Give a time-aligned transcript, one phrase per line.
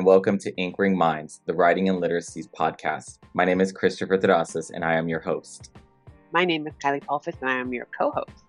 [0.00, 3.18] And welcome to Inquiring Minds, the Writing and Literacies podcast.
[3.34, 5.72] My name is Christopher Terrazas, and I am your host.
[6.32, 8.44] My name is Kylie Paulfus, and I am your co host.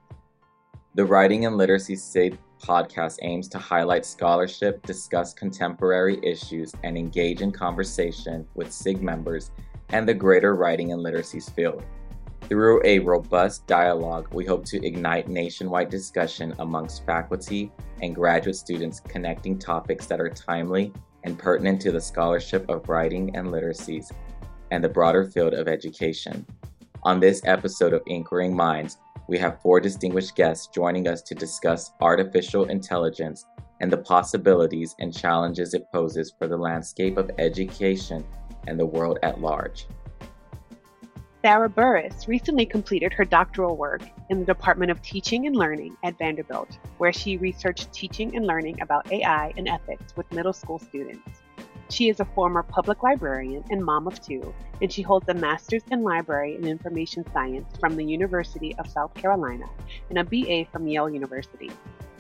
[0.96, 7.42] The Writing and Literacy State podcast aims to highlight scholarship, discuss contemporary issues, and engage
[7.42, 9.52] in conversation with SIG members
[9.90, 11.84] and the greater writing and literacies field.
[12.44, 19.02] Through a robust dialogue, we hope to ignite nationwide discussion amongst faculty and graduate students
[19.02, 24.12] connecting topics that are timely and pertinent to the scholarship of writing and literacies
[24.72, 26.46] and the broader field of education.
[27.04, 28.98] On this episode of Inquiring Minds,
[29.28, 33.46] we have four distinguished guests joining us to discuss artificial intelligence
[33.80, 38.24] and the possibilities and challenges it poses for the landscape of education
[38.68, 39.88] and the world at large.
[41.44, 46.16] Sarah Burriss recently completed her doctoral work in the Department of Teaching and Learning at
[46.20, 51.42] Vanderbilt, where she researched teaching and learning about AI and ethics with middle school students.
[51.90, 54.54] She is a former public librarian and mom of two,
[54.84, 59.16] and she holds a master's in library and information science from the University of South
[59.16, 59.66] Carolina
[60.10, 61.72] and a BA from Yale University.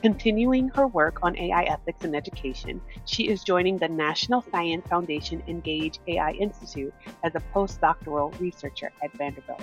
[0.01, 5.43] Continuing her work on AI ethics and education, she is joining the National Science Foundation
[5.47, 6.91] Engage AI Institute
[7.23, 9.61] as a postdoctoral researcher at Vanderbilt.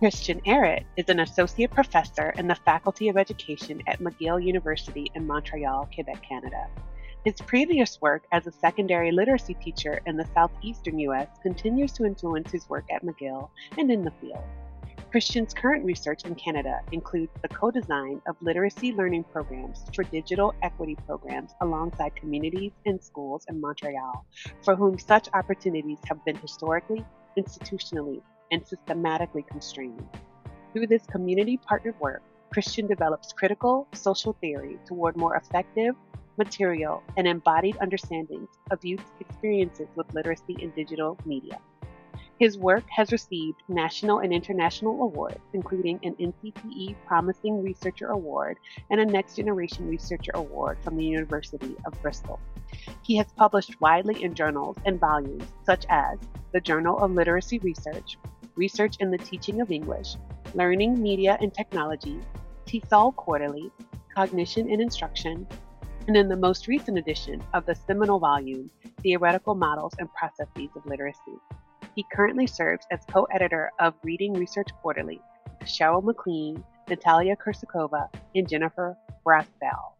[0.00, 5.24] Christian Ehret is an associate professor in the Faculty of Education at McGill University in
[5.28, 6.66] Montreal, Quebec, Canada.
[7.24, 11.28] His previous work as a secondary literacy teacher in the southeastern U.S.
[11.40, 14.42] continues to influence his work at McGill and in the field.
[15.10, 20.54] Christian's current research in Canada includes the co design of literacy learning programs for digital
[20.62, 24.26] equity programs alongside communities and schools in Montreal,
[24.62, 27.06] for whom such opportunities have been historically,
[27.38, 28.20] institutionally,
[28.52, 30.06] and systematically constrained.
[30.74, 35.94] Through this community partnered work, Christian develops critical social theory toward more effective,
[36.36, 41.58] material, and embodied understandings of youth's experiences with literacy and digital media.
[42.38, 48.58] His work has received national and international awards, including an NCTE Promising Researcher Award
[48.90, 52.38] and a Next Generation Researcher Award from the University of Bristol.
[53.02, 56.20] He has published widely in journals and volumes such as
[56.52, 58.18] the Journal of Literacy Research,
[58.54, 60.14] Research in the Teaching of English,
[60.54, 62.20] Learning, Media, and Technology,
[62.66, 63.72] TESOL Quarterly,
[64.14, 65.44] Cognition and Instruction,
[66.06, 68.70] and in the most recent edition of the seminal volume,
[69.02, 71.38] Theoretical Models and Processes of Literacy.
[71.98, 75.20] He currently serves as co editor of Reading Research Quarterly
[75.58, 79.94] with Cheryl McLean, Natalia Kucirkova, and Jennifer Rowsell.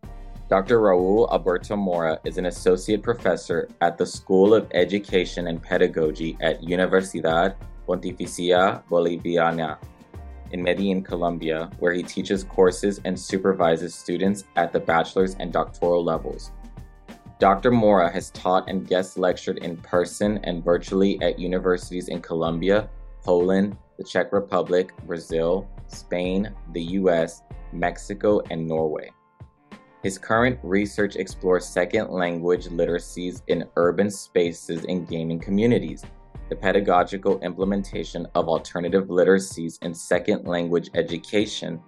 [0.48, 0.78] Dr.
[0.78, 6.62] Raul Alberto Mora is an associate professor at the School of Education and Pedagogy at
[6.62, 7.56] Universidad
[7.88, 9.76] Pontificia Bolivariana
[10.52, 16.04] in Medellin, Colombia, where he teaches courses and supervises students at the bachelor's and doctoral
[16.04, 16.52] levels.
[17.38, 17.70] Dr.
[17.70, 22.90] Mora has taught and guest lectured in person and virtually at universities in Colombia,
[23.22, 29.10] Poland, the Czech Republic, Brazil, Spain, the US, Mexico, and Norway.
[30.02, 36.04] His current research explores second language literacies in urban spaces and gaming communities,
[36.48, 41.80] the pedagogical implementation of alternative literacies in second language education,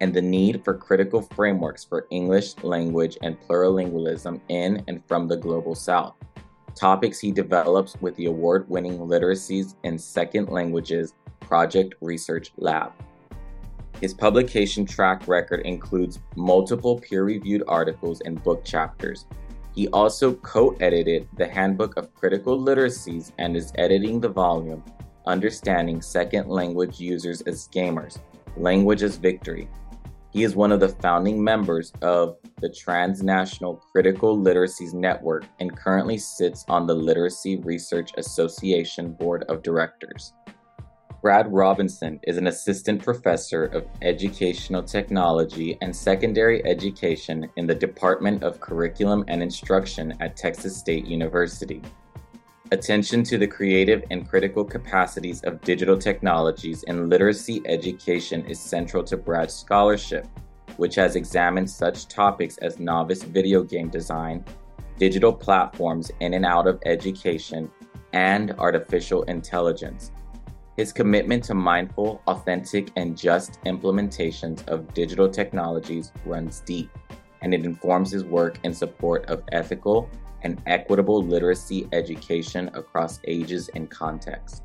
[0.00, 5.36] and the need for critical frameworks for English language and plurilingualism in and from the
[5.36, 6.14] Global South.
[6.74, 12.92] Topics he develops with the award winning Literacies in Second Languages Project Research Lab.
[14.00, 19.26] His publication track record includes multiple peer reviewed articles and book chapters.
[19.74, 24.84] He also co edited the Handbook of Critical Literacies and is editing the volume
[25.26, 28.18] Understanding Second Language Users as Gamers
[28.56, 29.68] Language as Victory
[30.30, 36.18] he is one of the founding members of the Transnational Critical Literacies Network and currently
[36.18, 40.32] sits on the Literacy Research Association Board of Directors.
[41.20, 48.44] Brad Robinson is an assistant professor of educational technology and secondary education in the Department
[48.44, 51.82] of Curriculum and Instruction at Texas State University.
[52.70, 59.02] Attention to the creative and critical capacities of digital technologies in literacy education is central
[59.04, 60.26] to Brad's scholarship,
[60.76, 64.44] which has examined such topics as novice video game design,
[64.98, 67.70] digital platforms in and out of education,
[68.12, 70.12] and artificial intelligence.
[70.76, 76.90] His commitment to mindful, authentic, and just implementations of digital technologies runs deep,
[77.40, 80.10] and it informs his work in support of ethical
[80.42, 84.62] and equitable literacy education across ages and contexts.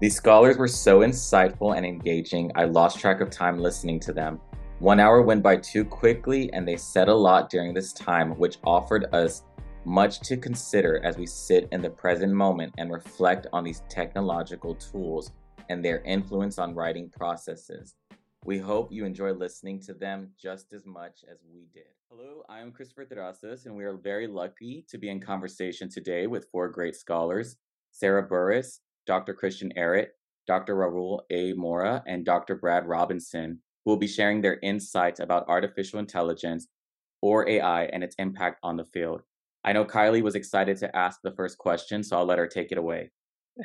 [0.00, 4.40] These scholars were so insightful and engaging, I lost track of time listening to them.
[4.78, 8.58] One hour went by too quickly, and they said a lot during this time, which
[8.64, 9.42] offered us
[9.88, 14.74] Much to consider as we sit in the present moment and reflect on these technological
[14.74, 15.30] tools
[15.68, 17.94] and their influence on writing processes.
[18.46, 21.88] We hope you enjoy listening to them just as much as we did.
[22.08, 26.28] Hello, I am Christopher Terrazas, and we are very lucky to be in conversation today
[26.28, 27.56] with four great scholars
[27.90, 29.34] Sarah Burriss, Dr.
[29.34, 30.10] Christian Ehret,
[30.46, 30.76] Dr.
[30.76, 31.54] Raul A.
[31.54, 32.54] Mora, and Dr.
[32.54, 36.68] Brad Robinson, who will be sharing their insights about artificial intelligence
[37.22, 39.22] or AI and its impact on the field.
[39.64, 42.70] I know Kylie was excited to ask the first question, so I'll let her take
[42.70, 43.10] it away.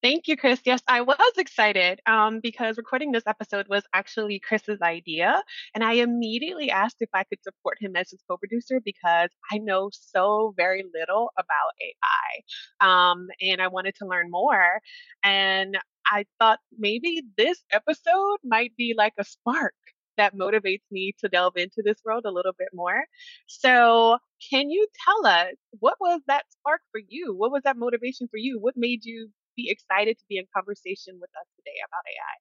[0.00, 0.60] Thank you, Chris.
[0.64, 5.42] Yes, I was excited um, because recording this episode was actually Chris's idea.
[5.74, 9.58] And I immediately asked if I could support him as his co producer because I
[9.58, 13.10] know so very little about AI.
[13.10, 14.80] Um, and I wanted to learn more.
[15.24, 19.74] And I thought maybe this episode might be like a spark
[20.16, 23.04] that motivates me to delve into this world a little bit more.
[23.46, 24.18] So,
[24.50, 27.34] can you tell us what was that spark for you?
[27.34, 28.58] What was that motivation for you?
[28.60, 32.34] What made you be excited to be in conversation with us today about AI.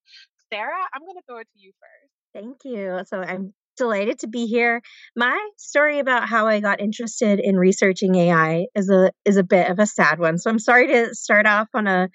[0.53, 2.13] Sarah, I'm going to throw it to you first.
[2.33, 3.01] Thank you.
[3.07, 4.81] So I'm delighted to be here.
[5.15, 9.69] My story about how I got interested in researching AI is a is a bit
[9.69, 10.37] of a sad one.
[10.37, 12.09] So I'm sorry to start off on a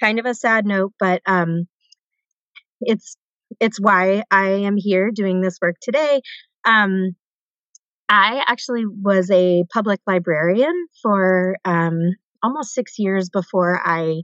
[0.00, 1.66] kind of a sad note, but um,
[2.80, 3.16] it's
[3.60, 6.20] it's why I am here doing this work today.
[6.64, 7.14] Um,
[8.08, 11.98] I actually was a public librarian for um,
[12.42, 14.22] almost six years before I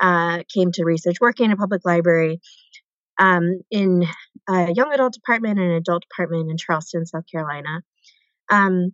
[0.00, 2.40] uh, came to research, working in a public library
[3.18, 4.06] um, in
[4.48, 7.82] a young adult department and an adult department in Charleston, South Carolina.
[8.50, 8.92] Um,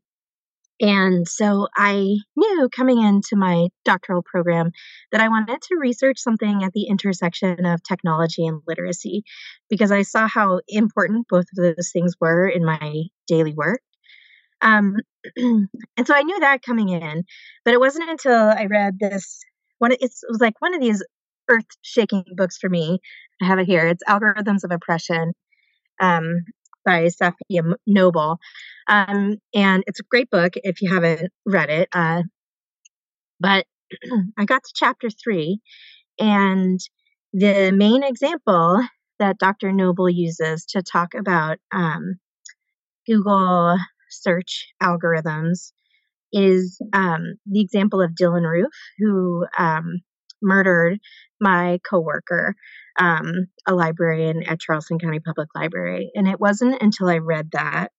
[0.80, 4.70] and so I knew coming into my doctoral program
[5.10, 9.24] that I wanted to research something at the intersection of technology and literacy
[9.68, 13.80] because I saw how important both of those things were in my daily work.
[14.60, 14.98] Um,
[15.36, 17.24] and so I knew that coming in,
[17.64, 19.40] but it wasn't until I read this
[19.78, 19.92] one.
[19.92, 21.02] it was like one of these
[21.48, 23.00] earth shaking books for me.
[23.40, 23.86] I have it here.
[23.86, 25.32] It's Algorithms of Oppression
[26.00, 26.44] um,
[26.84, 28.38] by Safiya Noble.
[28.88, 31.88] Um, and it's a great book if you haven't read it.
[31.92, 32.22] Uh,
[33.40, 33.66] but
[34.38, 35.60] I got to chapter three,
[36.18, 36.80] and
[37.32, 38.82] the main example
[39.18, 39.72] that Dr.
[39.72, 42.18] Noble uses to talk about um,
[43.06, 43.78] Google
[44.10, 45.72] search algorithms
[46.32, 50.00] is um, the example of Dylann Roof, who um,
[50.42, 50.98] murdered
[51.40, 52.54] my coworker,
[52.98, 56.10] um, a librarian at Charleston County Public Library.
[56.14, 57.92] And it wasn't until I read that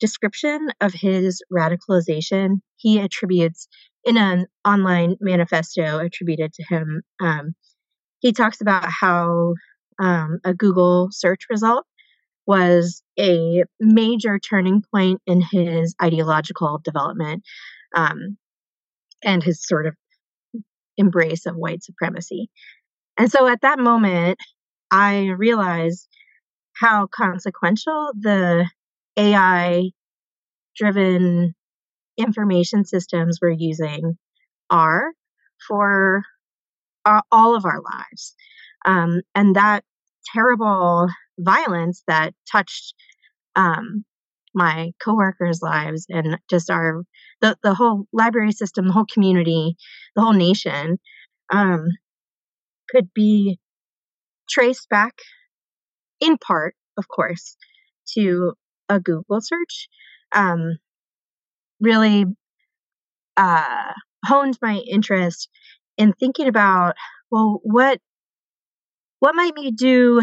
[0.00, 3.68] description of his radicalization he attributes
[4.04, 7.02] in an online manifesto attributed to him.
[7.20, 7.54] Um,
[8.20, 9.54] he talks about how
[9.98, 11.86] um, a Google search result
[12.46, 17.42] was a major turning point in his ideological development
[17.94, 18.36] um,
[19.22, 19.94] and his sort of
[20.96, 22.50] embrace of white supremacy.
[23.18, 24.38] And so at that moment,
[24.90, 26.08] I realized
[26.76, 28.68] how consequential the
[29.16, 29.90] AI
[30.76, 31.54] driven
[32.16, 34.18] information systems we're using
[34.70, 35.12] are
[35.66, 36.22] for
[37.04, 38.34] our, all of our lives.
[38.84, 39.84] Um, and that
[40.32, 42.94] terrible violence that touched
[43.56, 44.04] um,
[44.54, 47.02] my coworkers' lives and just our
[47.40, 49.76] the the whole library system, the whole community,
[50.14, 50.98] the whole nation
[51.50, 51.86] um,
[52.88, 53.58] could be
[54.48, 55.14] traced back
[56.20, 57.56] in part, of course,
[58.14, 58.54] to
[58.88, 59.88] a Google search.
[60.32, 60.78] Um,
[61.80, 62.24] really
[63.36, 63.92] uh,
[64.24, 65.48] honed my interest
[65.96, 66.94] in thinking about
[67.30, 67.98] well, what
[69.20, 70.22] what might we do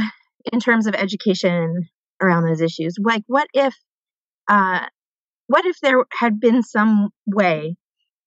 [0.51, 1.87] in terms of education
[2.21, 2.95] around those issues.
[2.99, 3.75] Like, what if,
[4.47, 4.85] uh,
[5.47, 7.75] what if there had been some way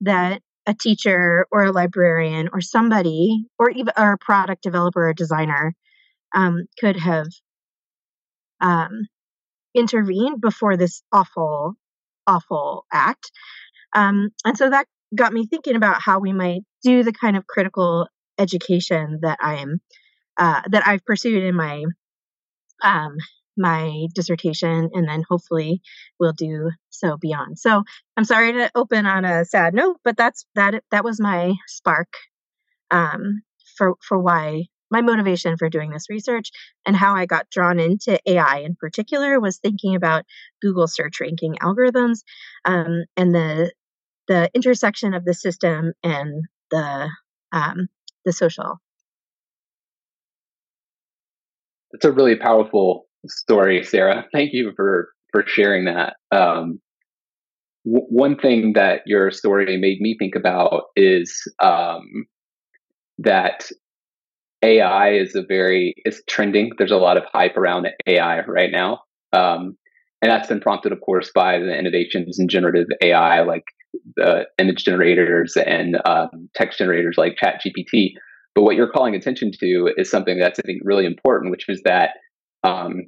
[0.01, 5.13] that a teacher or a librarian or somebody or even or a product developer or
[5.13, 5.75] designer
[6.35, 7.27] um, could have
[8.61, 9.07] um,
[9.75, 11.75] intervened before this awful,
[12.27, 13.31] awful act.
[13.95, 17.47] Um, and so that got me thinking about how we might do the kind of
[17.47, 19.81] critical education that I am
[20.37, 21.85] uh, that I've pursued in my
[22.85, 23.17] um,
[23.57, 25.81] my dissertation and then hopefully
[26.21, 27.59] we'll do so beyond.
[27.59, 27.85] So
[28.17, 32.13] I'm sorry to open on a sad note, but that's that that was my spark
[32.91, 33.43] um,
[33.77, 36.51] for for why my motivation for doing this research
[36.87, 40.25] and how I got drawn into AI in particular was thinking about
[40.61, 42.23] Google search ranking algorithms
[42.65, 43.73] um, and the
[44.29, 47.09] the intersection of the system and the
[47.53, 47.89] um,
[48.25, 48.81] the social
[51.95, 54.27] It's a really powerful story, Sarah.
[54.33, 56.17] Thank you for for sharing that.
[56.33, 56.81] Um,
[57.87, 62.27] w- one thing that your story made me think about is um,
[63.19, 63.71] that
[64.63, 66.73] AI is a very it's trending.
[66.79, 69.01] There's a lot of hype around AI right now,
[69.33, 69.77] um,
[70.23, 73.65] and that's been prompted, of course, by the innovations in generative AI, like
[74.17, 78.13] the image generators and um, text generators like ChatGPT.
[78.55, 81.83] But what you're calling attention to is something that's I think really important, which is
[81.85, 82.11] that
[82.63, 83.03] um,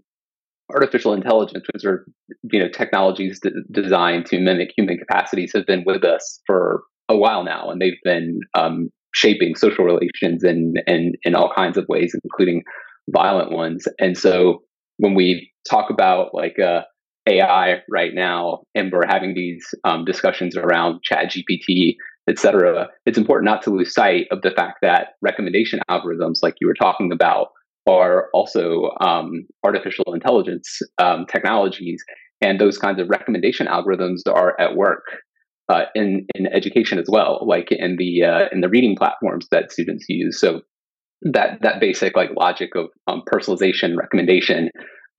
[0.73, 2.07] artificial intelligence, which are
[2.51, 7.17] you know technologies d- designed to mimic human capacities, have been with us for a
[7.17, 11.87] while now, and they've been um, shaping social relations in, in in all kinds of
[11.89, 12.63] ways, including
[13.11, 13.87] violent ones.
[13.99, 14.63] And so
[14.99, 16.83] when we talk about like uh,
[17.29, 21.97] AI right now, and we're having these um, discussions around Chat GPT,
[22.29, 26.55] et cetera, it's important not to lose sight of the fact that recommendation algorithms, like
[26.61, 27.49] you were talking about,
[27.87, 32.03] are also um, artificial intelligence um, technologies,
[32.41, 35.05] and those kinds of recommendation algorithms are at work
[35.69, 39.73] uh, in in education as well, like in the uh, in the reading platforms that
[39.73, 40.41] students use.
[40.41, 40.63] So
[41.23, 44.71] that that basic like logic of um, personalization recommendation,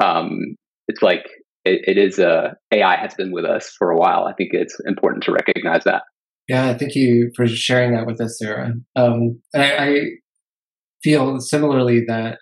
[0.04, 0.56] um,
[0.88, 1.26] it's like
[1.66, 4.26] it, it is a uh, AI has been with us for a while.
[4.26, 6.04] I think it's important to recognize that.
[6.48, 8.74] Yeah, thank you for sharing that with us, Sarah.
[8.96, 10.02] Um, I, I
[11.04, 12.38] feel similarly that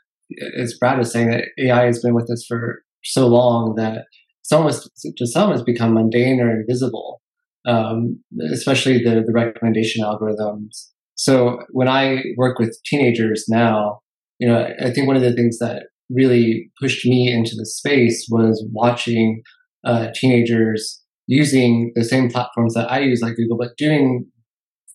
[0.58, 4.06] as Brad was saying, that AI has been with us for so long that
[4.44, 7.22] some to some has become mundane or invisible,
[7.66, 8.20] um,
[8.52, 10.88] especially the, the recommendation algorithms.
[11.16, 14.02] So when I work with teenagers now,
[14.40, 18.28] you know, I think one of the things that really pushed me into the space
[18.30, 19.42] was watching
[19.86, 24.26] uh, teenagers using the same platforms that I use, like Google, but doing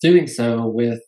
[0.02, 1.00] doing so with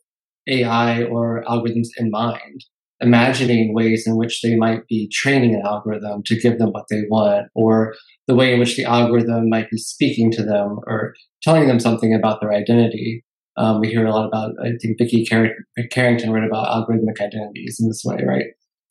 [0.49, 2.65] AI or algorithms in mind
[3.03, 7.03] imagining ways in which they might be training an algorithm to give them what they
[7.11, 7.95] want, or
[8.29, 12.15] the way in which the algorithm might be speaking to them or telling them something
[12.15, 13.25] about their identity.
[13.57, 17.89] Um, we hear a lot about, I think Vicki Carrington wrote about algorithmic identities in
[17.89, 18.47] this way, right?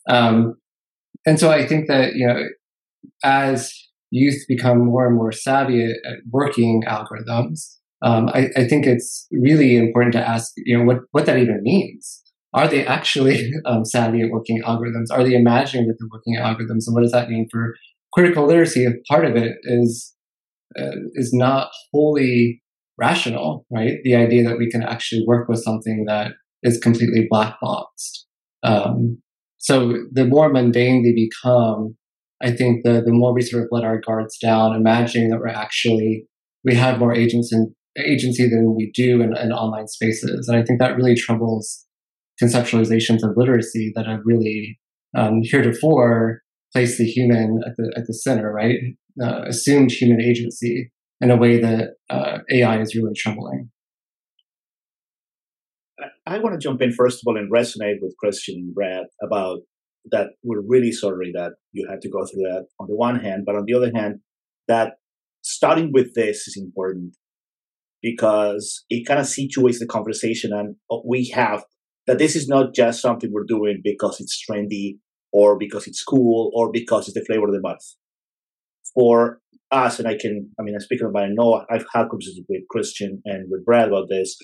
[0.08, 0.56] Um,
[1.26, 2.44] and so I think that, you know,
[3.24, 3.74] as
[4.12, 9.28] youth become more and more savvy at, at working algorithms, um, I, I, think it's
[9.32, 12.22] really important to ask, you know, what, what that even means
[12.54, 15.08] are they actually um, savvy at working algorithms?
[15.12, 16.86] Are they imagining that they're working algorithms?
[16.88, 17.76] And what does that mean for
[18.14, 18.86] critical literacy?
[18.86, 20.14] If part of it is
[20.78, 22.62] uh, is not wholly
[22.98, 23.98] rational, right?
[24.04, 26.32] The idea that we can actually work with something that
[26.64, 28.28] is completely black boxed.
[28.64, 29.22] Um,
[29.58, 31.98] so the more mundane they become,
[32.42, 35.48] I think the the more we sort of let our guards down, imagining that we're
[35.48, 36.26] actually
[36.64, 40.64] we have more agents and agency than we do in, in online spaces, and I
[40.64, 41.86] think that really troubles
[42.42, 44.80] conceptualizations of literacy that have really
[45.16, 46.42] um, heretofore
[46.74, 48.78] placed the human at the at the center, right?
[49.22, 53.70] Uh, assumed human agency in a way that uh, AI is really troubling.
[56.26, 59.60] I want to jump in first of all and resonate with Christian and Brad about
[60.12, 60.30] that.
[60.44, 63.56] We're really sorry that you had to go through that on the one hand, but
[63.56, 64.20] on the other hand,
[64.68, 64.94] that
[65.42, 67.16] starting with this is important
[68.02, 71.64] because it kind of situates the conversation and uh, we have
[72.08, 74.98] that this is not just something we're doing because it's trendy
[75.32, 77.82] or because it's cool or because it's the flavor of the month.
[78.94, 79.40] For
[79.72, 82.68] us, and I can, I mean, I'm speaking about, I know I've had conversations with
[82.70, 84.36] Christian and with Brad about this.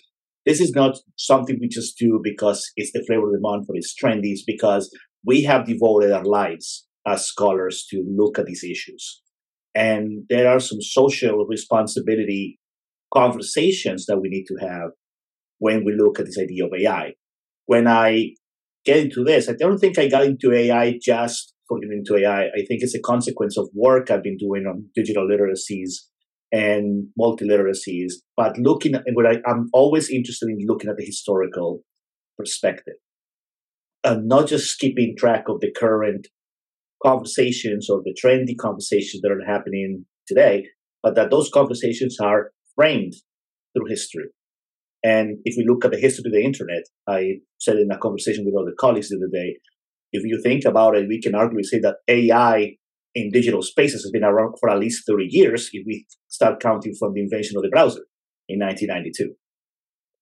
[0.45, 3.75] This is not something we just do because it's the flavor of the month or
[3.75, 4.31] it's trendy.
[4.31, 4.89] It's because
[5.25, 9.21] we have devoted our lives as scholars to look at these issues.
[9.75, 12.59] And there are some social responsibility
[13.13, 14.91] conversations that we need to have
[15.59, 17.13] when we look at this idea of AI
[17.67, 18.31] when I
[18.83, 22.45] get into this, I don't think I got into AI just for getting into AI.
[22.45, 25.91] I think it's a consequence of work I've been doing on digital literacies
[26.51, 28.13] and multiliteracies.
[28.35, 31.81] But looking at what I, I'm always interested in looking at the historical
[32.37, 32.95] perspective
[34.03, 36.27] and not just keeping track of the current
[37.03, 40.65] conversations or the trendy conversations that are happening today,
[41.03, 43.13] but that those conversations are framed
[43.73, 44.25] through history.
[45.03, 48.45] And if we look at the history of the internet, I said in a conversation
[48.45, 49.57] with other colleagues the other day,
[50.11, 52.77] if you think about it, we can arguably say that AI
[53.13, 56.93] in digital spaces has been around for at least 30 years if we start counting
[56.97, 58.01] from the invention of the browser
[58.47, 59.33] in 1992.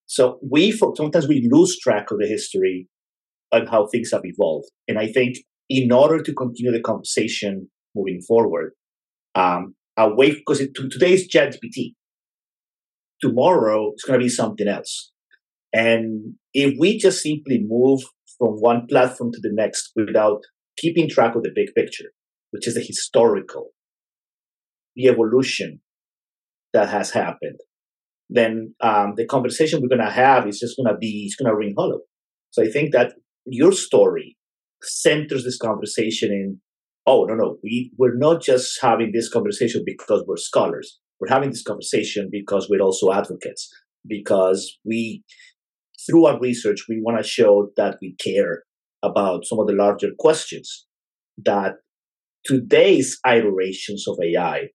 [0.08, 2.88] So we sometimes we lose track of the history
[3.52, 4.70] and how things have evolved.
[4.88, 5.38] And I think
[5.70, 8.74] in order to continue the conversation moving forward,
[9.36, 11.94] um, away because it, today's ChatGPT,
[13.22, 15.12] tomorrow it's going to be something else.
[15.74, 18.02] And if we just simply move
[18.38, 20.42] from one platform to the next without
[20.78, 22.12] keeping track of the big picture,
[22.52, 23.70] which is the historical,
[24.96, 25.82] the evolution,
[26.74, 27.60] that has happened,
[28.30, 31.50] then um, the conversation we're going to have is just going to be, it's going
[31.50, 32.00] to ring hollow.
[32.52, 33.14] So I think that
[33.46, 34.38] your story
[34.82, 36.60] centers this conversation in,
[37.06, 41.00] oh, no, no, we, we're not just having this conversation because we're scholars.
[41.20, 43.70] We're having this conversation because we're also advocates,
[44.08, 45.24] because we,
[46.06, 48.64] through our research, we want to show that we care
[49.02, 50.86] about some of the larger questions
[51.38, 51.74] that
[52.44, 54.70] today's iterations of AI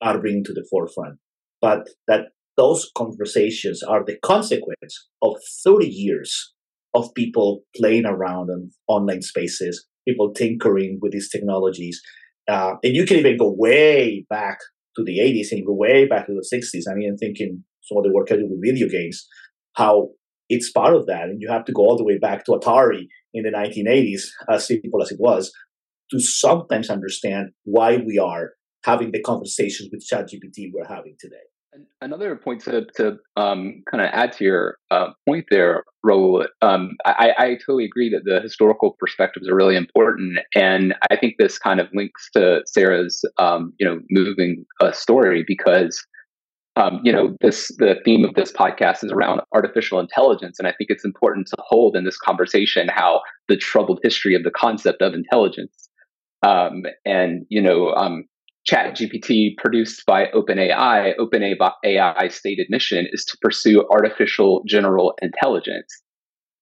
[0.00, 1.18] are bringing to the forefront,
[1.60, 6.54] but that those conversations are the consequence of 30 years
[6.98, 12.00] of people playing around in online spaces, people tinkering with these technologies.
[12.48, 14.58] Uh, and you can even go way back
[14.96, 16.90] to the 80s and go way back to the 60s.
[16.90, 19.26] I mean, thinking some of the work I do with video games,
[19.74, 20.08] how
[20.48, 21.24] it's part of that.
[21.24, 24.66] And you have to go all the way back to Atari in the 1980s, as
[24.66, 25.52] simple as it was,
[26.10, 28.52] to sometimes understand why we are
[28.84, 31.36] having the conversations with ChatGPT we're having today.
[32.00, 36.96] Another point to, to um, kind of add to your uh, point there, Raul, um,
[37.04, 41.58] I, I, totally agree that the historical perspectives are really important, and I think this
[41.58, 46.04] kind of links to Sarah's, um, you know, moving a story because,
[46.76, 50.72] um, you know, this the theme of this podcast is around artificial intelligence, and I
[50.72, 55.02] think it's important to hold in this conversation how the troubled history of the concept
[55.02, 55.88] of intelligence,
[56.42, 58.24] um, and you know, um,
[58.68, 66.02] Chat GPT produced by OpenAI, OpenAI's stated mission is to pursue artificial general intelligence.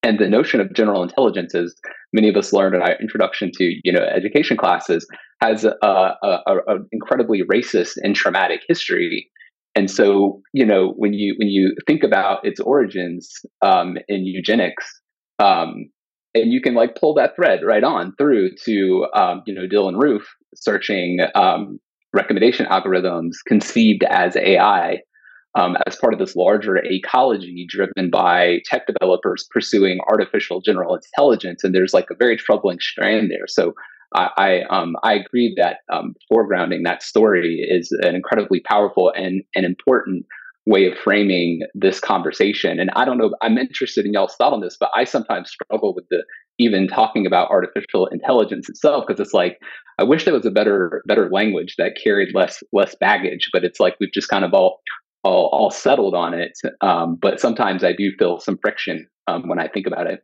[0.04, 1.74] And the notion of general intelligence, as
[2.12, 5.04] many of us learned in our introduction to you know education classes,
[5.42, 9.28] has a, a, a incredibly racist and traumatic history.
[9.74, 14.86] And so, you know, when you when you think about its origins um, in eugenics,
[15.40, 15.90] um,
[16.36, 20.00] and you can like pull that thread right on through to um, you know Dylann
[20.00, 21.80] Roof searching um,
[22.12, 24.98] recommendation algorithms conceived as AI
[25.56, 31.64] um, as part of this larger ecology driven by tech developers pursuing artificial general intelligence.
[31.64, 33.46] And there's like a very troubling strand there.
[33.46, 33.72] So
[34.14, 39.42] I, I, um, I agree that um, foregrounding that story is an incredibly powerful and,
[39.54, 40.26] and important
[40.66, 42.78] way of framing this conversation.
[42.78, 45.94] And I don't know, I'm interested in y'all's thought on this, but I sometimes struggle
[45.94, 46.24] with the
[46.58, 49.58] even talking about artificial intelligence itself because it's like
[49.98, 53.80] I wish there was a better better language that carried less less baggage, but it's
[53.80, 54.80] like we've just kind of all
[55.24, 56.52] all, all settled on it.
[56.80, 60.20] Um, but sometimes I do feel some friction um, when I think about it.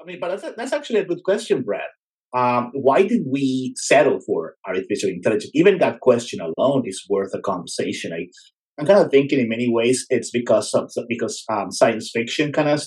[0.00, 1.82] I mean, but that's, that's actually a good question, Brad.
[2.36, 5.50] Um, why did we settle for artificial intelligence?
[5.54, 8.12] Even that question alone is worth a conversation.
[8.12, 8.26] I
[8.80, 12.66] I'm kind of thinking in many ways it's because of, because um, science fiction kind
[12.66, 12.80] of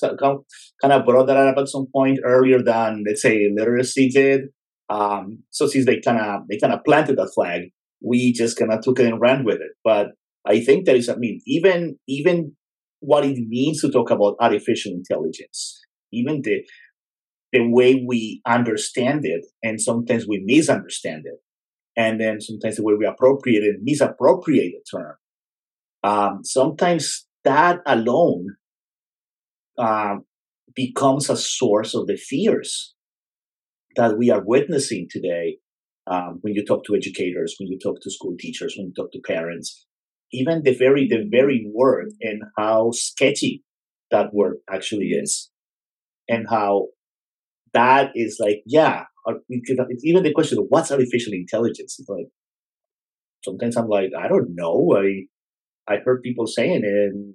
[0.81, 4.41] kind of brought that up at some point earlier than let's say literacy did.
[4.89, 7.69] Um, so since they kind of they kind of planted that flag,
[8.01, 9.73] we just kind of took it and ran with it.
[9.83, 10.07] But
[10.47, 12.53] I think there is, I mean, even even
[12.99, 15.79] what it means to talk about artificial intelligence,
[16.11, 16.63] even the
[17.51, 21.39] the way we understand it, and sometimes we misunderstand it,
[21.95, 25.17] and then sometimes the way we appropriate it, misappropriate the term
[26.03, 28.55] um, sometimes that alone
[29.77, 30.15] uh,
[30.75, 32.93] becomes a source of the fears
[33.95, 35.57] that we are witnessing today
[36.07, 39.11] um, when you talk to educators, when you talk to school teachers, when you talk
[39.11, 39.85] to parents,
[40.31, 43.63] even the very the very word and how sketchy
[44.11, 45.49] that word actually is,
[46.27, 46.87] and how
[47.73, 49.03] that is like yeah,
[49.49, 51.97] it's even the question of what's artificial intelligence.
[51.99, 52.27] It's like
[53.43, 54.95] sometimes I'm like I don't know.
[54.97, 55.25] I
[55.87, 57.33] I heard people saying it, and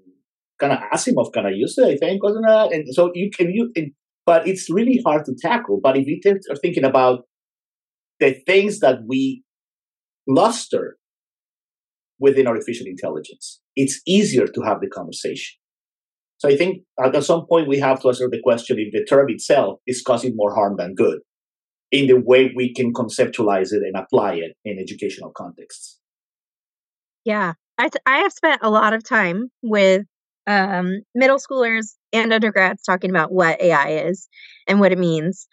[0.59, 2.73] kind of Asimov kind of used it, I think, wasn't it?
[2.73, 3.93] And so you can you, can,
[4.27, 5.81] but it's really hard to tackle.
[5.83, 7.21] But if you are thinking about
[8.21, 9.43] the things that we
[10.27, 10.97] luster
[12.19, 15.57] within artificial intelligence, it's easier to have the conversation.
[16.39, 19.29] So I think at some point we have to answer the question if the term
[19.29, 21.19] itself is causing more harm than good
[21.91, 25.98] in the way we can conceptualize it and apply it in educational contexts.
[27.29, 30.07] Yeah, I, t- I have spent a lot of time with
[30.47, 34.29] um, middle schoolers and undergrads talking about what AI is
[34.67, 35.47] and what it means.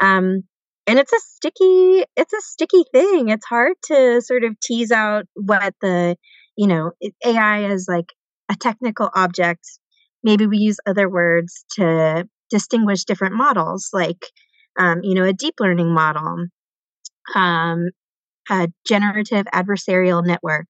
[0.00, 0.42] Um,
[0.88, 3.28] and it's a sticky, it's a sticky thing.
[3.28, 6.16] It's hard to sort of tease out what the,
[6.56, 6.90] you know,
[7.24, 8.12] AI is like
[8.50, 9.64] a technical object.
[10.24, 14.26] Maybe we use other words to distinguish different models, like,
[14.80, 16.46] um, you know, a deep learning model,
[17.36, 17.90] um,
[18.50, 20.68] a generative adversarial network.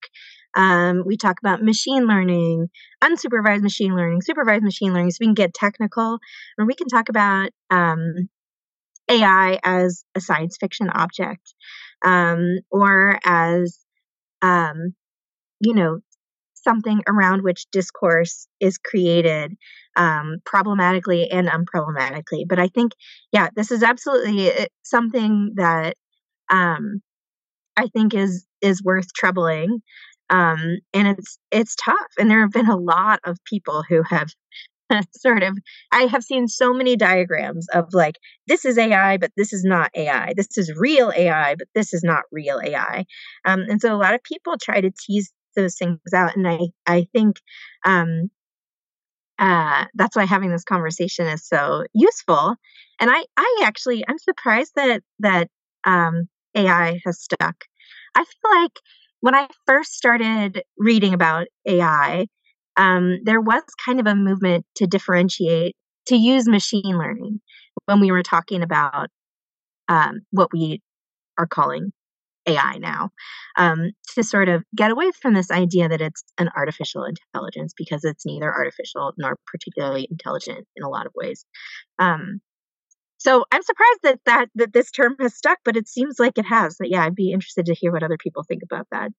[0.57, 2.69] Um, we talk about machine learning,
[3.03, 5.13] unsupervised machine learning, supervised machine learning.
[5.13, 6.19] So we can get technical,
[6.59, 8.29] or we can talk about um,
[9.11, 11.55] AI as a science fiction object,
[12.05, 13.79] um, or as
[14.43, 14.95] um,
[15.61, 16.01] you know,
[16.55, 19.57] something around which discourse is created
[19.97, 22.45] um, problematically and unproblematically.
[22.49, 22.93] But I think,
[23.33, 25.97] yeah, this is absolutely uh, something that
[26.51, 27.03] um,
[27.77, 29.83] I think is is worth troubling.
[30.31, 31.99] Um, and it's it's tough.
[32.19, 34.31] And there have been a lot of people who have
[35.17, 35.59] sort of
[35.93, 38.17] I have seen so many diagrams of like
[38.49, 40.33] this is AI, but this is not AI.
[40.37, 43.05] This is real AI, but this is not real AI.
[43.45, 46.61] Um, and so a lot of people try to tease those things out, and I
[46.87, 47.37] I think
[47.85, 48.31] um,
[49.39, 52.57] uh, that's why having this conversation is so useful.
[53.01, 55.49] And I I actually I'm surprised that that
[55.85, 57.65] um, AI has stuck.
[58.15, 58.73] I feel like
[59.21, 62.27] when I first started reading about AI,
[62.77, 67.41] um, there was kind of a movement to differentiate, to use machine learning
[67.85, 69.09] when we were talking about
[69.89, 70.81] um, what we
[71.39, 71.93] are calling
[72.47, 73.11] AI now,
[73.59, 78.05] um, to sort of get away from this idea that it's an artificial intelligence because
[78.05, 81.45] it's neither artificial nor particularly intelligent in a lot of ways.
[81.99, 82.41] Um,
[83.21, 86.47] so I'm surprised that, that that this term has stuck, but it seems like it
[86.47, 86.77] has.
[86.79, 89.11] But yeah, I'd be interested to hear what other people think about that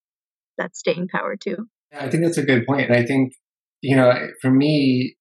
[0.58, 1.68] that staying power too.
[1.94, 3.34] I think that's a good point, and I think
[3.82, 5.16] you know, for me,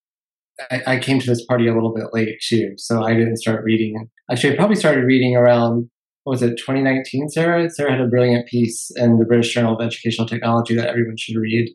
[0.71, 3.65] I, I, came to this party a little bit late too, so I didn't start
[3.65, 4.09] reading.
[4.31, 5.89] Actually, I probably started reading around
[6.25, 7.29] what was it 2019.
[7.31, 11.17] Sarah, Sarah had a brilliant piece in the British Journal of Educational Technology that everyone
[11.17, 11.71] should read.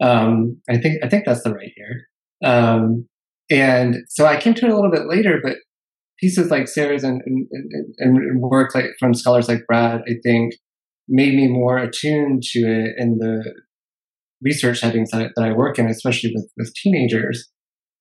[0.00, 2.06] Um, I think I think that's the right year.
[2.42, 3.06] Um,
[3.50, 5.56] and so I came to it a little bit later, but
[6.20, 7.48] pieces like Sarah's and, and,
[7.98, 10.54] and work like from scholars like Brad, I think,
[11.08, 13.42] made me more attuned to it in the
[14.42, 17.48] research settings that, that I work in, especially with, with teenagers.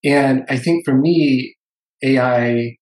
[0.04, 1.56] And I think for me,
[2.04, 2.78] AI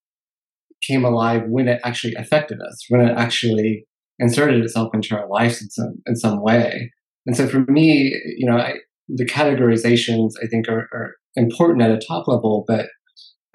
[0.84, 3.86] came alive when it actually affected us, when it actually
[4.19, 6.91] inserted itself into our lives in some in some way.
[7.26, 8.76] And so for me, you know, I,
[9.08, 12.88] the categorizations I think are, are, important at a top level, but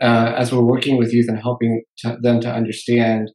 [0.02, 3.30] uh, as we're working with youth and helping to, them to understand,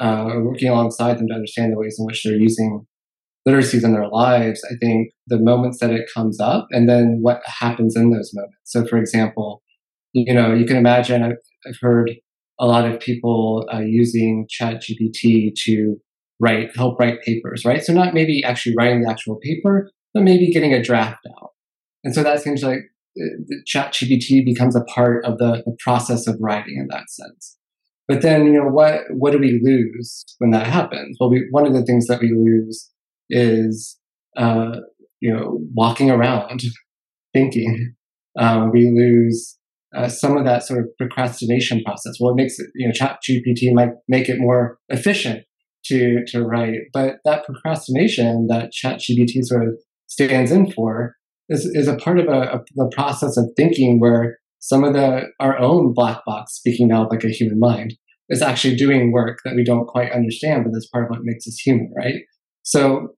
[0.00, 2.86] uh, working alongside them to understand the ways in which they're using
[3.46, 7.42] literacies in their lives, I think the moments that it comes up and then what
[7.44, 8.56] happens in those moments.
[8.64, 9.62] So, for example,
[10.12, 11.32] you know, you can imagine, I've,
[11.66, 12.12] I've heard
[12.58, 15.96] a lot of people uh, using ChatGPT to
[16.40, 17.82] write, help write papers, right?
[17.82, 21.50] So, not maybe actually writing the actual paper, but maybe getting a draft out.
[22.04, 22.80] And so that seems like
[23.20, 27.56] uh, ChatGPT becomes a part of the, the process of writing in that sense.
[28.06, 31.16] But then, you know, what what do we lose when that happens?
[31.18, 32.90] Well, we, one of the things that we lose
[33.30, 33.98] is,
[34.36, 34.76] uh,
[35.20, 36.62] you know, walking around
[37.32, 37.94] thinking.
[38.36, 39.56] Um, we lose
[39.96, 42.16] uh, some of that sort of procrastination process.
[42.20, 45.44] Well, it makes it, you know, Chat GPT might make it more efficient
[45.86, 49.74] to to write, but that procrastination that Chat GPT sort of
[50.06, 51.16] stands in for
[51.48, 55.24] is, is a part of a, a, the process of thinking where some of the
[55.40, 57.94] our own black box, speaking now like a human mind,
[58.28, 61.46] is actually doing work that we don't quite understand, but that's part of what makes
[61.46, 62.22] us human, right?
[62.62, 63.08] So,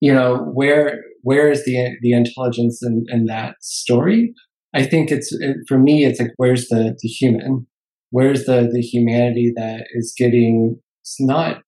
[0.00, 4.34] you know, where where is the the intelligence in, in that story?
[4.74, 7.66] I think it's it, for me, it's like where's the the human?
[8.10, 11.62] Where's the the humanity that is getting it's not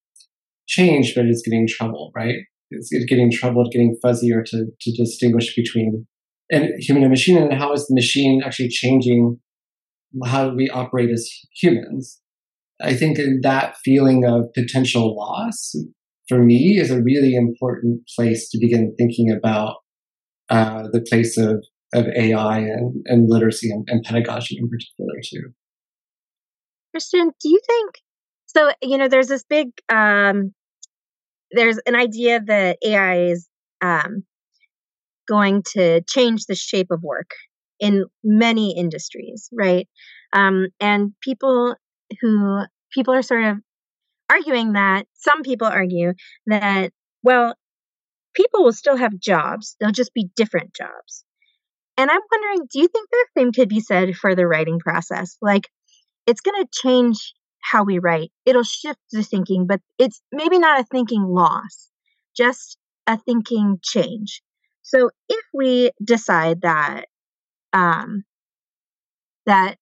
[0.67, 2.37] changed, but it's getting trouble, right?
[2.71, 6.07] It's getting troubled, getting fuzzier to to distinguish between
[6.51, 9.39] and human and machine, and how is the machine actually changing
[10.25, 11.29] how we operate as
[11.61, 12.21] humans?
[12.81, 15.75] I think that feeling of potential loss
[16.29, 19.77] for me is a really important place to begin thinking about
[20.51, 25.53] uh, the place of, of AI and, and literacy and, and pedagogy in particular too.
[26.93, 27.95] Christian, do you think
[28.47, 28.73] so?
[28.83, 30.53] You know, there's this big, um,
[31.51, 33.49] there's an idea that AI is
[33.81, 34.25] um,
[35.29, 37.31] going to change the shape of work
[37.79, 39.89] in many industries, right?
[40.33, 41.75] Um, and people
[42.21, 43.57] who people are sort of
[44.31, 46.15] arguing that some people argue
[46.47, 47.55] that, well,
[48.35, 51.25] people will still have jobs, they'll just be different jobs.
[51.97, 55.37] And I'm wondering, do you think the same could be said for the writing process?
[55.41, 55.69] Like,
[56.27, 57.33] it's going to change
[57.71, 58.31] how we write.
[58.45, 61.91] It'll shift the thinking, but it's maybe not a thinking loss,
[62.37, 64.43] just a thinking change.
[64.83, 67.07] So if we decide that
[67.73, 68.25] um,
[69.47, 69.77] that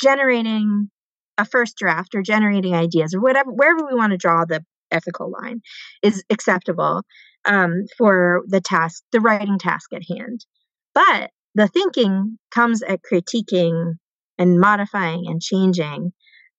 [0.00, 0.90] generating
[1.38, 5.30] a first draft or generating ideas or whatever wherever we want to draw the ethical
[5.30, 5.60] line
[6.02, 7.02] is acceptable
[7.44, 10.46] um, for the task the writing task at hand
[10.94, 13.94] but the thinking comes at critiquing
[14.38, 16.12] and modifying and changing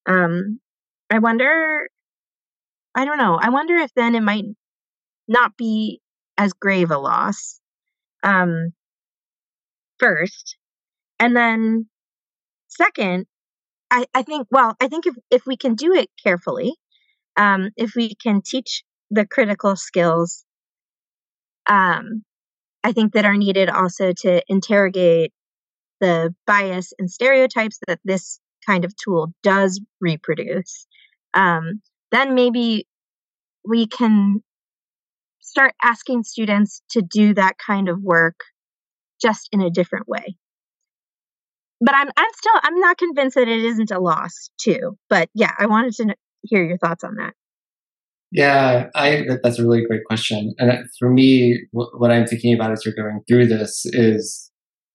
[0.06, 0.60] um,
[1.10, 1.88] i wonder
[2.94, 4.44] i don't know i wonder if then it might
[5.28, 6.00] not be
[6.36, 7.60] as grave a loss
[8.22, 8.72] um,
[9.98, 10.56] first.
[11.18, 11.88] And then
[12.68, 13.26] second,
[13.90, 16.74] I, I think, well, I think if, if we can do it carefully,
[17.36, 20.44] um, if we can teach the critical skills,
[21.68, 22.24] um,
[22.84, 25.32] I think that are needed also to interrogate
[26.00, 30.86] the bias and stereotypes that this kind of tool does reproduce,
[31.34, 32.86] um, then maybe
[33.64, 34.42] we can
[35.40, 38.40] start asking students to do that kind of work
[39.20, 40.36] just in a different way.
[41.80, 44.96] But I'm I'm still I'm not convinced that it isn't a loss too.
[45.08, 47.34] But yeah, I wanted to hear your thoughts on that.
[48.30, 50.54] Yeah, I that's a really great question.
[50.58, 54.48] And for me, what I'm thinking about as you're going through this is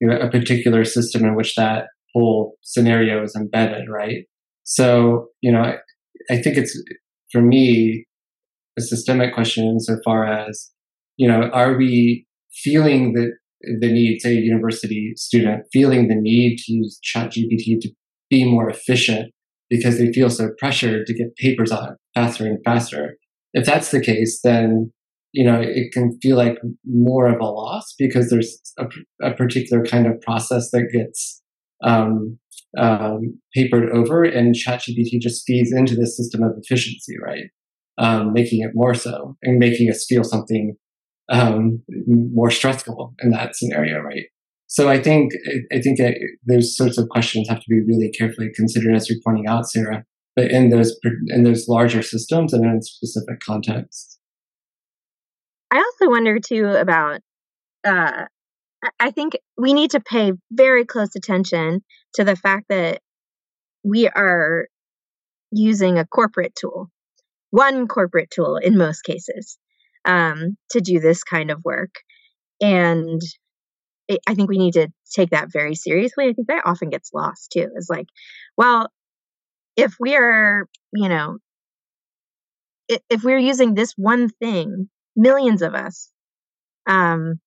[0.04, 4.26] you know, a particular system in which that whole scenario is embedded, right?
[4.64, 5.78] So, you know,
[6.30, 6.82] I, think it's
[7.32, 8.06] for me
[8.78, 10.72] a systemic question insofar as,
[11.18, 13.32] you know, are we feeling the
[13.80, 17.90] the need, say, a university student feeling the need to use ChatGPT to
[18.30, 19.32] be more efficient
[19.70, 23.16] because they feel so pressured to get papers out faster and faster.
[23.54, 24.92] If that's the case, then
[25.32, 28.88] you know it can feel like more of a loss because there's a,
[29.22, 31.42] a particular kind of process that gets
[31.84, 32.38] um,
[32.78, 37.46] um, papered over, and ChatGPT just feeds into this system of efficiency, right?
[37.98, 40.76] Um, making it more so and making us feel something
[41.30, 44.26] um, more stressful in that scenario, right?
[44.68, 45.34] So I think
[45.72, 46.00] I think
[46.48, 50.04] those sorts of questions have to be really carefully considered, as you're pointing out, Sarah.
[50.36, 54.18] But in those in those larger systems and in specific contexts.
[55.70, 57.22] I also wonder too about.
[57.84, 58.26] Uh,
[59.00, 61.84] I think we need to pay very close attention
[62.16, 63.02] to the fact that
[63.84, 64.68] we are
[65.52, 66.90] using a corporate tool,
[67.52, 69.58] one corporate tool in most cases,
[70.06, 71.96] um, to do this kind of work.
[72.62, 73.22] And
[74.08, 76.30] it, I think we need to take that very seriously.
[76.30, 77.70] I think that often gets lost too.
[77.76, 78.08] Is like,
[78.58, 78.90] well,
[79.76, 81.38] if we are, you know,
[82.88, 86.10] if, if we're using this one thing, millions of us,
[86.86, 87.40] um,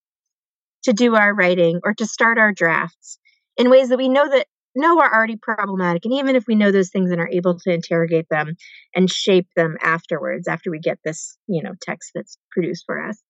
[0.87, 3.18] to do our writing or to start our drafts
[3.57, 4.46] in ways that we know that
[4.77, 6.05] know are already problematic.
[6.05, 8.57] And even if we know those things and are able to interrogate them
[8.94, 13.22] and shape them afterwards, after we get this, you know, text that's produced for us,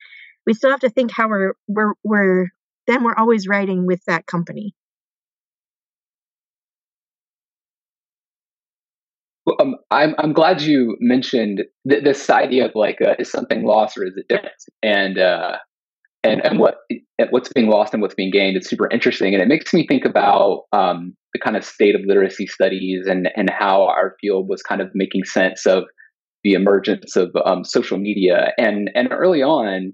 [0.46, 2.48] we still have to think how we're we're we're
[2.86, 4.74] then we're always writing with that company.
[9.46, 13.64] Well, um, I'm I'm glad you mentioned th- this idea of like uh, is something
[13.64, 14.56] lost or is it different?
[14.82, 15.58] And uh,
[16.26, 16.76] and and what
[17.30, 19.34] what's being lost and what's being gained is super interesting.
[19.34, 23.28] And it makes me think about um, the kind of state of literacy studies and
[23.36, 25.84] and how our field was kind of making sense of
[26.44, 28.52] the emergence of um, social media.
[28.58, 29.92] And and early on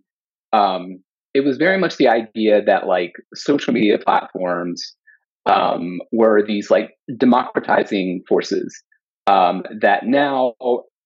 [0.53, 1.03] um,
[1.35, 4.95] it was very much the idea that like social media platforms
[5.47, 8.83] um, were these like democratizing forces
[9.27, 10.55] um, that now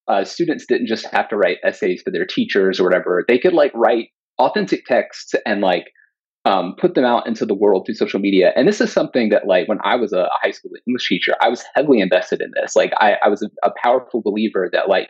[0.09, 3.25] uh, students didn't just have to write essays for their teachers or whatever.
[3.27, 4.09] They could like write
[4.39, 5.87] authentic texts and like
[6.47, 8.53] um, put them out into the world through social media.
[8.55, 11.49] And this is something that, like, when I was a high school English teacher, I
[11.49, 12.77] was heavily invested in this.
[12.77, 15.09] Like, I, I was a, a powerful believer that, like,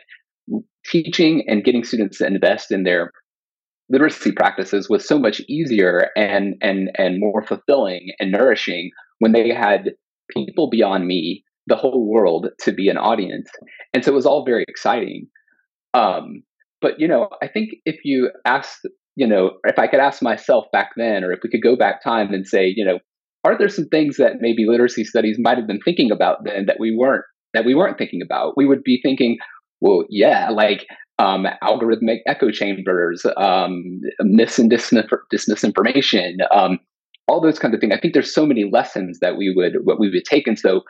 [0.83, 3.11] teaching and getting students to invest in their
[3.89, 9.49] literacy practices was so much easier and and and more fulfilling and nourishing when they
[9.49, 9.91] had
[10.35, 13.49] people beyond me, the whole world, to be an audience.
[13.93, 15.27] And so it was all very exciting.
[15.93, 16.41] Um,
[16.81, 18.79] but you know, I think if you ask
[19.17, 22.03] you know, if I could ask myself back then, or if we could go back
[22.03, 22.99] time and say, you know,
[23.43, 26.79] are there some things that maybe literacy studies might have been thinking about then that
[26.79, 27.25] we weren't
[27.55, 28.55] that we weren't thinking about?
[28.55, 29.39] We would be thinking,
[29.81, 30.85] well, yeah, like
[31.17, 34.93] um, algorithmic echo chambers, um, mis and dis-
[35.33, 36.79] disinformation, um,
[37.27, 37.93] all those kinds of things.
[37.95, 40.81] I think there's so many lessons that we would what we would take, and so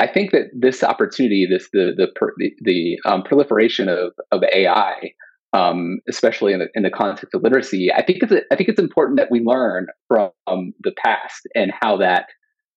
[0.00, 2.08] I think that this opportunity, this the the
[2.38, 5.12] the, the um, proliferation of of AI
[5.52, 8.68] um, especially in the, in the context of literacy, I think it's a, I think
[8.68, 12.26] it's important that we learn from the past and how that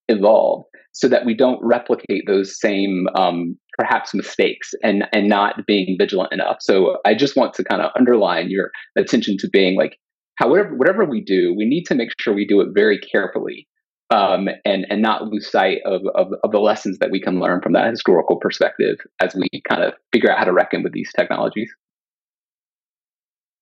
[0.08, 5.96] evolved, so that we don't replicate those same um, perhaps mistakes and and not being
[5.98, 6.56] vigilant enough.
[6.60, 9.96] So I just want to kind of underline your attention to being like,
[10.36, 13.66] however, whatever we do, we need to make sure we do it very carefully.
[14.12, 17.60] Um, and and not lose sight of, of, of the lessons that we can learn
[17.62, 21.12] from that historical perspective as we kind of figure out how to reckon with these
[21.16, 21.70] technologies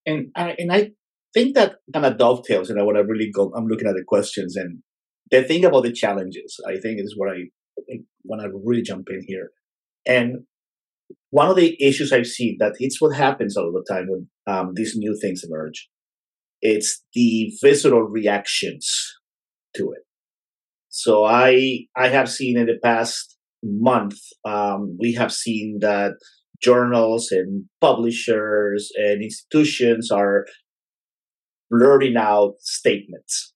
[0.09, 0.91] and I, and I
[1.35, 2.71] think that kind of dovetails.
[2.71, 4.83] and I want to really go, I'm looking at the questions and
[5.31, 6.57] the thing about the challenges.
[6.67, 7.39] I think is what I
[8.23, 9.51] when I really jump in here.
[10.07, 10.45] And
[11.31, 14.73] one of the issues I've seen that it's what happens all the time when um,
[14.75, 15.89] these new things emerge
[16.61, 19.15] it's the visceral reactions
[19.77, 20.03] to it.
[20.89, 26.13] So I I have seen in the past month um, we have seen that
[26.63, 30.47] journals and publishers and institutions are
[31.71, 33.53] blurting out statements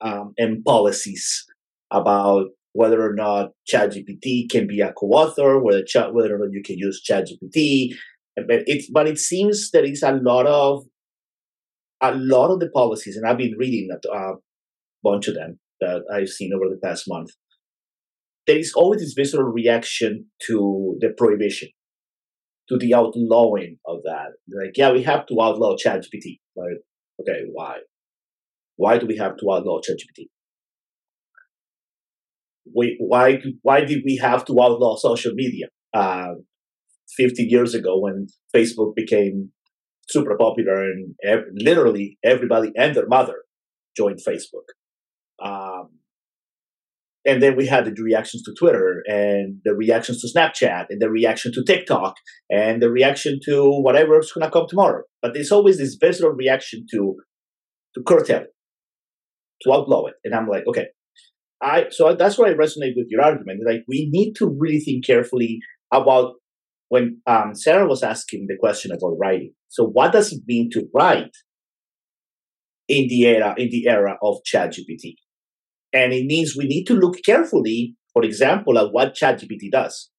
[0.00, 1.44] um, and policies
[1.90, 6.78] about whether or not ChatGPT can be a co-author, whether whether or not you can
[6.78, 7.94] use ChatGPT.
[8.36, 10.84] But it but it seems there is a lot of
[12.00, 14.34] a lot of the policies, and I've been reading a uh,
[15.02, 17.30] bunch of them that I've seen over the past month.
[18.46, 21.68] There is always this visceral reaction to the prohibition,
[22.70, 24.28] to the outlawing of that.
[24.48, 26.38] Like, yeah, we have to outlaw ChatGPT.
[26.56, 26.78] Like,
[27.20, 27.78] okay, why?
[28.76, 30.28] Why do we have to outlaw ChatGPT?
[32.74, 36.34] We, why why did we have to outlaw social media uh,
[37.16, 39.50] 50 years ago when Facebook became
[40.08, 43.42] super popular and ev- literally everybody and their mother
[43.96, 44.68] joined Facebook.
[45.44, 45.99] Um,
[47.26, 51.10] and then we had the reactions to Twitter and the reactions to Snapchat and the
[51.10, 52.14] reaction to TikTok
[52.48, 55.02] and the reaction to whatever is going to come tomorrow.
[55.20, 57.16] But there's always this visceral reaction to
[57.94, 58.54] to curtail it,
[59.62, 60.14] to outlaw it.
[60.24, 60.86] And I'm like, okay,
[61.62, 63.60] I so that's why I resonate with your argument.
[63.66, 65.60] Like we need to really think carefully
[65.92, 66.34] about
[66.88, 69.52] when um, Sarah was asking the question about writing.
[69.68, 71.36] So what does it mean to write
[72.88, 75.16] in the era in the era of ChatGPT?
[75.92, 80.10] And it means we need to look carefully, for example, at what ChatGPT does.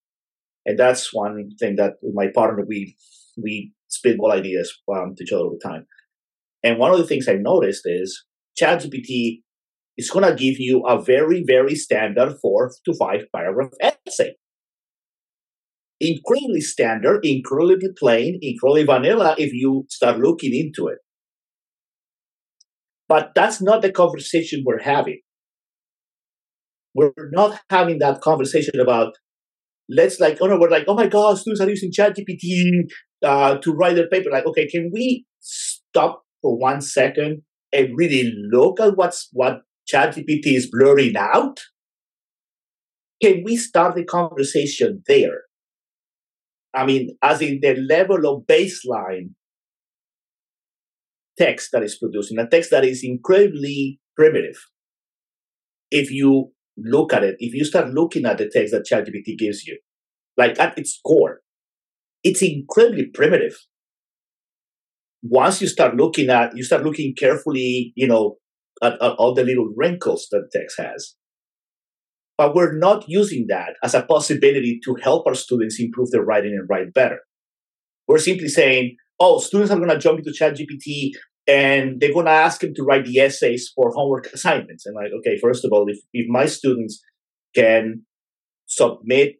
[0.65, 2.95] And that's one thing that with my partner we
[3.41, 5.85] we spitball ideas um, to each other all the time.
[6.63, 8.25] And one of the things I noticed is
[8.61, 9.41] ChatGPT
[9.97, 14.35] is going to give you a very, very standard four to five paragraph essay
[16.01, 20.97] incredibly standard, incredibly plain, incredibly vanilla if you start looking into it.
[23.07, 25.19] But that's not the conversation we're having.
[26.93, 29.13] We're not having that conversation about
[29.89, 32.89] let's like oh no we're like oh my god students are using ChatGPT
[33.23, 34.29] uh, to write their paper.
[34.31, 40.47] Like okay, can we stop for one second and really look at what's what ChatGPT
[40.47, 41.59] is blurring out?
[43.21, 45.41] Can we start the conversation there?
[46.73, 49.31] I mean, as in the level of baseline
[51.37, 54.55] text that is producing, a text that is incredibly primitive.
[55.91, 59.65] If you look at it, if you start looking at the text that ChatGPT gives
[59.65, 59.79] you,
[60.37, 61.41] like at its core,
[62.23, 63.57] it's incredibly primitive.
[65.23, 68.37] Once you start looking at, you start looking carefully, you know,
[68.81, 71.15] at, at all the little wrinkles that text has.
[72.37, 76.53] But we're not using that as a possibility to help our students improve their writing
[76.53, 77.19] and write better.
[78.07, 81.11] We're simply saying, oh, students are going to jump into ChatGPT
[81.47, 84.85] and they're going to ask them to write the essays for homework assignments.
[84.85, 87.01] And like, okay, first of all, if, if my students
[87.55, 88.03] can
[88.67, 89.35] submit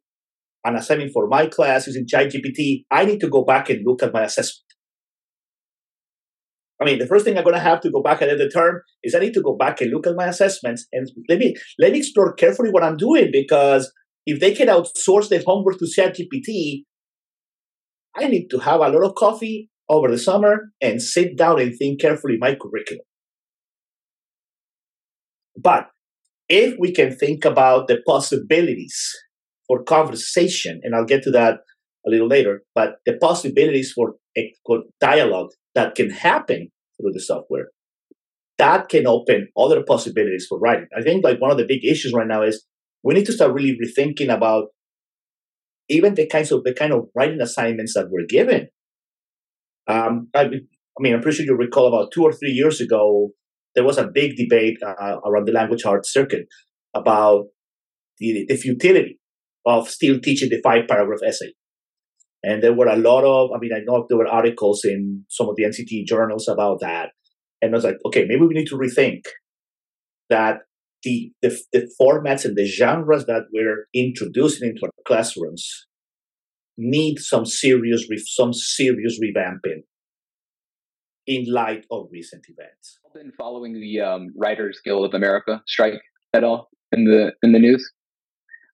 [0.65, 4.13] an assignment for my class using ChatGPT, I need to go back and look at
[4.13, 4.65] my assessment.
[6.81, 8.81] I mean, the first thing I'm going to have to go back at the term
[9.03, 11.91] is I need to go back and look at my assessments and let me let
[11.91, 13.91] me explore carefully what I'm doing because
[14.25, 16.83] if they can outsource the homework to ChatGPT,
[18.15, 21.77] I need to have a lot of coffee over the summer and sit down and
[21.77, 23.03] think carefully my curriculum.
[25.57, 25.87] But
[26.47, 28.97] if we can think about the possibilities
[29.67, 31.59] for conversation, and I'll get to that
[32.07, 34.15] a little later, but the possibilities for,
[34.65, 37.67] for dialogue that can happen through the software,
[38.57, 40.87] that can open other possibilities for writing.
[40.97, 42.65] I think like one of the big issues right now is
[43.03, 44.67] we need to start really rethinking about
[45.89, 48.69] even the kinds of the kind of writing assignments that we're given.
[49.87, 53.31] Um, I, I, mean, I'm pretty sure you recall about two or three years ago,
[53.75, 56.45] there was a big debate uh, around the language arts circuit
[56.93, 57.45] about
[58.19, 59.19] the, the futility
[59.65, 61.53] of still teaching the five paragraph essay.
[62.43, 65.47] And there were a lot of, I mean, I know there were articles in some
[65.47, 67.09] of the NCT journals about that.
[67.61, 69.21] And I was like, okay, maybe we need to rethink
[70.29, 70.59] that
[71.03, 75.87] the, the, the formats and the genres that we're introducing into our classrooms
[76.77, 79.83] need some serious, some serious revamping
[81.27, 82.99] in light of recent events.
[83.05, 86.01] I've Been following the um, Writers Guild of America strike
[86.33, 87.89] at all in the in the news?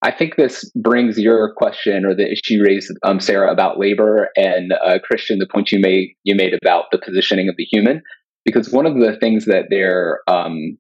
[0.04, 4.74] I think this brings your question or the issue raised, um, Sarah, about labor, and
[4.86, 8.02] uh, Christian, the point you made you made about the positioning of the human,
[8.46, 10.78] because one of the things that they're um,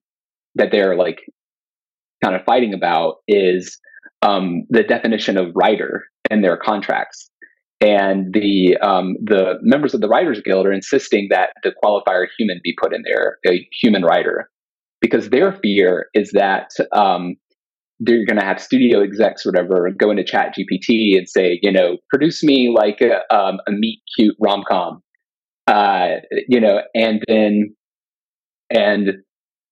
[0.55, 1.19] that they're like
[2.23, 3.79] kind of fighting about is
[4.21, 7.29] um, the definition of writer in their contracts.
[7.79, 12.59] and the um, the members of the Writers Guild are insisting that the qualifier human
[12.63, 14.49] be put in there, a human writer,
[14.99, 17.35] because their fear is that um,
[17.99, 21.71] they're going to have studio execs, or whatever, go into Chat GPT and say, you
[21.71, 25.01] know, produce me like a, um, a meet cute rom com,
[25.67, 26.07] uh,
[26.47, 27.75] you know, and then
[28.71, 29.09] and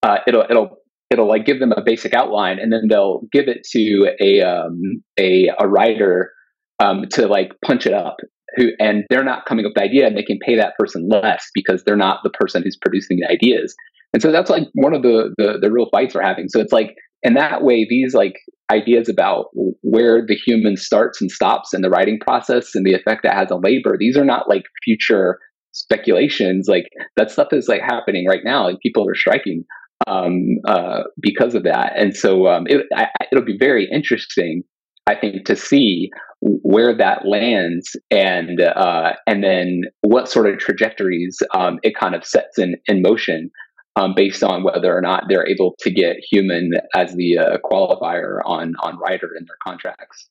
[0.03, 0.77] uh, it'll it'll
[1.09, 5.03] it'll like give them a basic outline, and then they'll give it to a um,
[5.19, 6.31] a a writer
[6.79, 8.17] um, to like punch it up.
[8.57, 11.09] Who and they're not coming up with the idea, and they can pay that person
[11.09, 13.75] less because they're not the person who's producing the ideas.
[14.13, 16.47] And so that's like one of the, the the real fights we're having.
[16.47, 18.35] So it's like in that way, these like
[18.71, 19.47] ideas about
[19.81, 23.51] where the human starts and stops in the writing process and the effect that has
[23.51, 25.39] on labor, these are not like future
[25.71, 26.67] speculations.
[26.69, 26.85] Like
[27.17, 28.65] that stuff is like happening right now.
[28.65, 29.65] Like people are striking
[30.07, 31.93] um, uh, because of that.
[31.95, 34.63] And so um, it, I, it'll be very interesting,
[35.07, 36.09] I think, to see
[36.41, 42.25] where that lands and uh, and then what sort of trajectories um, it kind of
[42.25, 43.49] sets in in motion
[43.95, 48.39] um, based on whether or not they're able to get human as the uh, qualifier
[48.45, 50.29] on on writer in their contracts.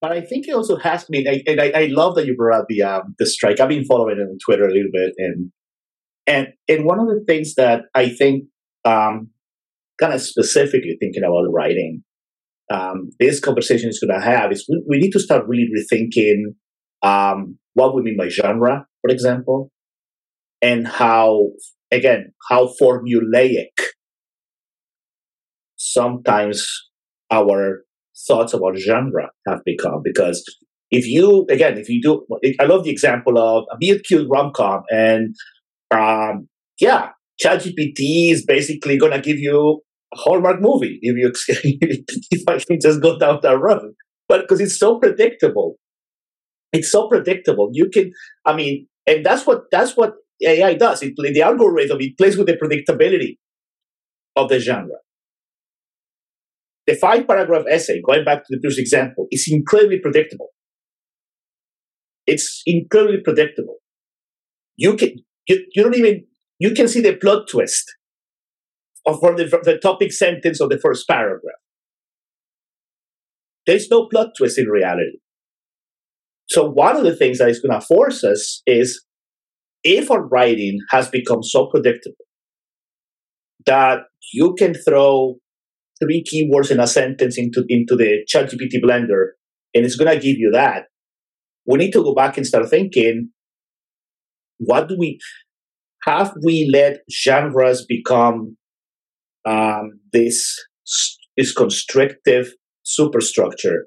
[0.00, 2.66] But I think it also has been, and I, I love that you brought up
[2.68, 3.60] the um, the strike.
[3.60, 5.50] I've been following it on Twitter a little bit, and
[6.26, 8.44] and and one of the things that I think,
[8.84, 9.30] um,
[9.98, 12.02] kind of specifically thinking about writing,
[12.72, 16.54] um, this conversation is going to have is we, we, need to start really rethinking
[17.02, 19.70] um, what we mean by genre, for example,
[20.62, 21.50] and how
[21.92, 23.76] again, how formulaic
[25.76, 26.66] sometimes
[27.30, 27.84] our
[28.26, 30.00] thoughts about genre have become.
[30.02, 30.44] Because
[30.90, 32.26] if you, again, if you do,
[32.60, 35.34] I love the example of a killed rom com, and
[35.90, 36.48] um,
[36.80, 37.10] yeah,
[37.42, 39.80] ChatGPT is basically going to give you
[40.14, 41.32] Hallmark movie if you
[42.30, 43.92] if I can just go down that road.
[44.28, 45.76] But because it's so predictable,
[46.72, 47.70] it's so predictable.
[47.72, 48.12] You can,
[48.44, 51.02] I mean, and that's what that's what AI does.
[51.02, 53.38] It, the algorithm, it plays with the predictability
[54.36, 54.96] of the genre.
[56.86, 60.48] The five paragraph essay, going back to the previous example, is incredibly predictable.
[62.26, 63.76] It's incredibly predictable.
[64.76, 65.16] You can,
[65.48, 66.26] you, you don't even,
[66.58, 67.94] you can see the plot twist
[69.06, 71.60] of from the, the topic sentence of the first paragraph.
[73.66, 75.18] There's no plot twist in reality.
[76.48, 79.04] So one of the things that is going to force us is
[79.82, 82.16] if our writing has become so predictable
[83.66, 84.00] that
[84.32, 85.36] you can throw
[86.02, 89.28] three keywords in a sentence into, into the ChatGPT blender
[89.74, 90.84] and it's going to give you that,
[91.66, 93.30] we need to go back and start thinking
[94.58, 95.18] what do we
[96.04, 98.56] have we let genres become
[99.44, 100.58] um, this
[101.36, 103.86] this constrictive superstructure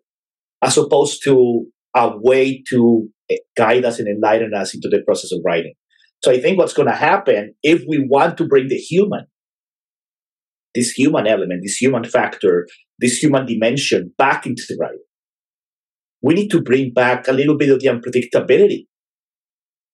[0.63, 3.09] as opposed to a way to
[3.55, 5.73] guide us and enlighten us into the process of writing
[6.23, 9.25] so I think what's going to happen if we want to bring the human,
[10.73, 12.67] this human element, this human factor,
[12.99, 15.03] this human dimension back into the writing,
[16.21, 18.87] we need to bring back a little bit of the unpredictability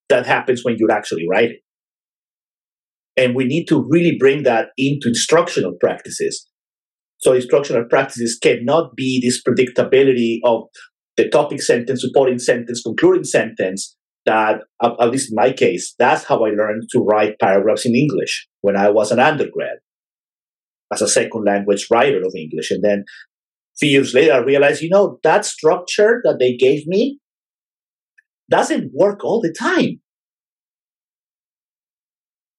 [0.10, 1.60] that happens when you're actually writing.
[3.16, 6.48] And we need to really bring that into instructional practices.
[7.18, 10.64] So instructional practices cannot be this predictability of
[11.16, 13.96] the topic sentence, supporting sentence, concluding sentence,
[14.26, 18.48] that, at least in my case, that's how I learned to write paragraphs in English
[18.62, 19.78] when I was an undergrad
[20.92, 22.72] as a second language writer of English.
[22.72, 26.88] And then a few years later, I realized, you know, that structure that they gave
[26.88, 27.20] me
[28.50, 30.00] doesn't work all the time.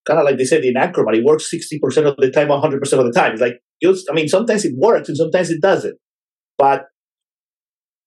[0.07, 3.05] Kind of like they said in Anchorman, it works 60% of the time, 100% of
[3.07, 3.33] the time.
[3.33, 5.97] It's like, I mean, sometimes it works and sometimes it doesn't.
[6.59, 6.85] But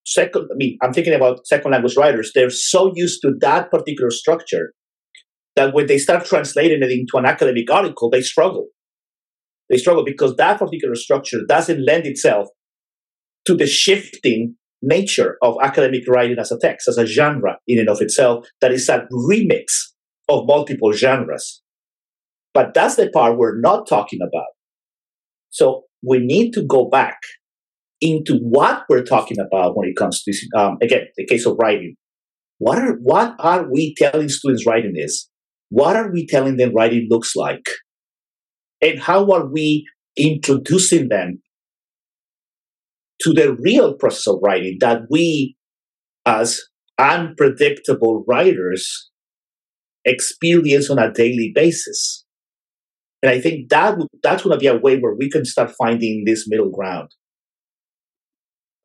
[0.06, 2.32] second, I mean, I'm thinking about second language writers.
[2.34, 4.74] They're so used to that particular structure
[5.56, 8.68] that when they start translating it into an academic article, they struggle.
[9.70, 12.48] They struggle because that particular structure doesn't lend itself
[13.46, 17.90] to the shifting nature of academic writing as a text, as a genre in and
[17.90, 19.66] of itself, that is a remix
[20.30, 21.64] of multiple genres.
[22.58, 24.48] But that's the part we're not talking about.
[25.52, 27.20] So we need to go back
[28.02, 31.94] into what we're talking about when it comes to um, again the case of writing.
[32.58, 35.30] What are what are we telling students writing is?
[35.70, 37.64] What are we telling them writing looks like?
[38.82, 39.86] And how are we
[40.18, 41.44] introducing them
[43.22, 45.56] to the real process of writing that we,
[46.26, 46.60] as
[46.98, 49.12] unpredictable writers,
[50.06, 52.24] experience on a daily basis?
[53.28, 56.24] And I think that that's going to be a way where we can start finding
[56.26, 57.10] this middle ground.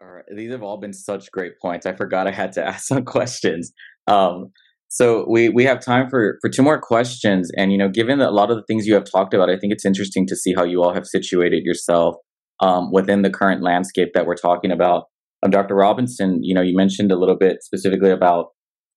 [0.02, 0.24] All right.
[0.34, 1.86] These have all been such great points.
[1.86, 3.72] I forgot I had to ask some questions.
[4.08, 4.50] Um,
[4.88, 7.50] so we we have time for for two more questions.
[7.56, 9.56] And you know, given that a lot of the things you have talked about, I
[9.56, 12.16] think it's interesting to see how you all have situated yourself
[12.60, 15.04] um, within the current landscape that we're talking about.
[15.44, 15.76] Um, Dr.
[15.76, 18.48] Robinson, you know, you mentioned a little bit specifically about,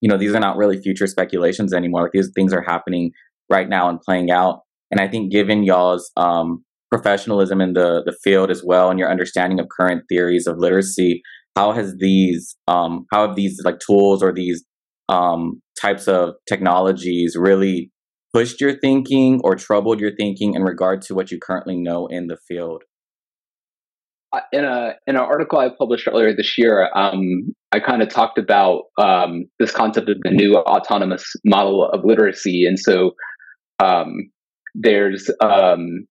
[0.01, 2.03] you know, these are not really future speculations anymore.
[2.03, 3.11] Like these things are happening
[3.49, 4.64] right now and playing out.
[4.95, 9.11] And I think given y'all's um, professionalism in the the field as well and your
[9.11, 11.21] understanding of current theories of literacy,
[11.57, 14.63] how has these um, how have these like tools or these
[15.09, 17.91] um, types of technologies really
[18.33, 22.27] pushed your thinking or troubled your thinking in regard to what you currently know in
[22.27, 22.83] the field?
[24.51, 28.37] in a in an article I published earlier this year, um, I kind of talked
[28.37, 33.11] about um, this concept of the new autonomous model of literacy, and so
[33.79, 34.29] um,
[34.75, 36.05] there's um,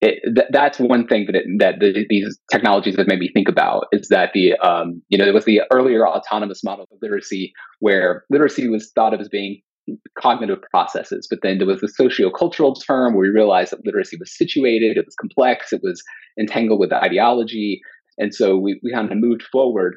[0.00, 3.48] it, th- that's one thing that it, that the, these technologies have made me think
[3.48, 7.52] about is that the um, you know there was the earlier autonomous model of literacy
[7.80, 9.60] where literacy was thought of as being
[10.18, 11.26] cognitive processes.
[11.28, 15.04] But then there was a sociocultural term where we realized that literacy was situated, it
[15.04, 16.02] was complex, it was
[16.38, 17.80] entangled with ideology.
[18.18, 19.96] And so we, we kind of moved forward.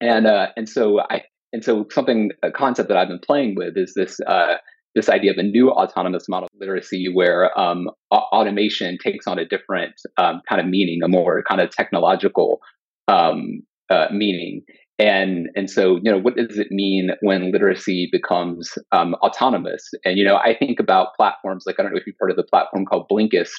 [0.00, 3.76] And uh, and so I and so something a concept that I've been playing with
[3.76, 4.54] is this uh,
[4.94, 9.46] this idea of a new autonomous model of literacy where um, automation takes on a
[9.46, 12.60] different um, kind of meaning, a more kind of technological
[13.08, 14.62] um, uh, meaning.
[14.98, 19.88] And and so you know what does it mean when literacy becomes um, autonomous?
[20.04, 22.36] And you know I think about platforms like I don't know if you've heard of
[22.36, 23.58] the platform called Blinkist,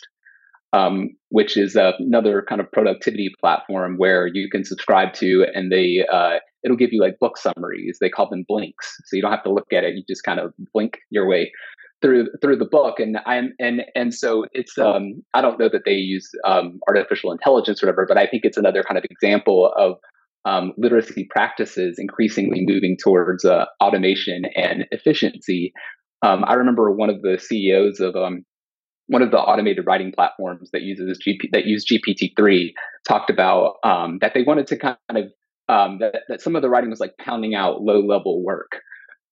[0.73, 5.71] um, which is uh, another kind of productivity platform where you can subscribe to and
[5.71, 7.97] they uh, it'll give you like book summaries.
[7.99, 9.95] They call them blinks, so you don't have to look at it.
[9.95, 11.51] You just kind of blink your way
[12.01, 12.99] through through the book.
[12.99, 17.31] And I'm and and so it's um, I don't know that they use um, artificial
[17.31, 19.95] intelligence or whatever, but I think it's another kind of example of
[20.45, 25.73] um, literacy practices increasingly moving towards uh, automation and efficiency.
[26.21, 28.45] Um, I remember one of the CEOs of um,
[29.07, 32.73] one of the automated writing platforms that uses GP, that use GPT three
[33.07, 35.25] talked about um, that they wanted to kind of
[35.69, 38.81] um, that, that some of the writing was like pounding out low level work.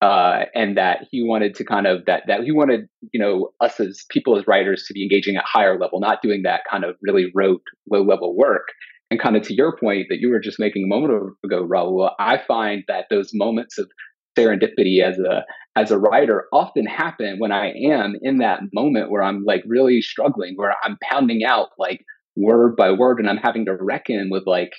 [0.01, 3.79] Uh, and that he wanted to kind of that that he wanted you know us
[3.79, 6.95] as people as writers to be engaging at higher level, not doing that kind of
[7.03, 7.61] really rote
[7.91, 8.69] low level work.
[9.11, 12.09] And kind of to your point that you were just making a moment ago, Raul,
[12.17, 13.91] I find that those moments of
[14.35, 15.43] serendipity as a
[15.75, 20.01] as a writer often happen when I am in that moment where I'm like really
[20.01, 22.03] struggling, where I'm pounding out like
[22.35, 24.71] word by word, and I'm having to reckon with like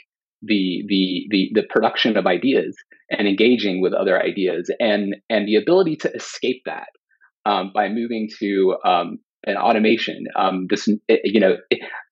[0.43, 2.77] the the the the production of ideas
[3.11, 6.89] and engaging with other ideas, and and the ability to escape that
[7.45, 10.25] um, by moving to um, an automation.
[10.37, 11.57] Um, this, you know,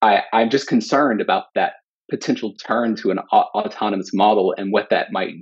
[0.03, 1.75] I, I'm just concerned about that
[2.11, 5.35] potential turn to an autonomous model and what that might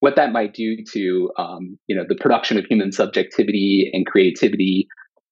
[0.00, 4.88] what that might do to um, you know the production of human subjectivity and creativity,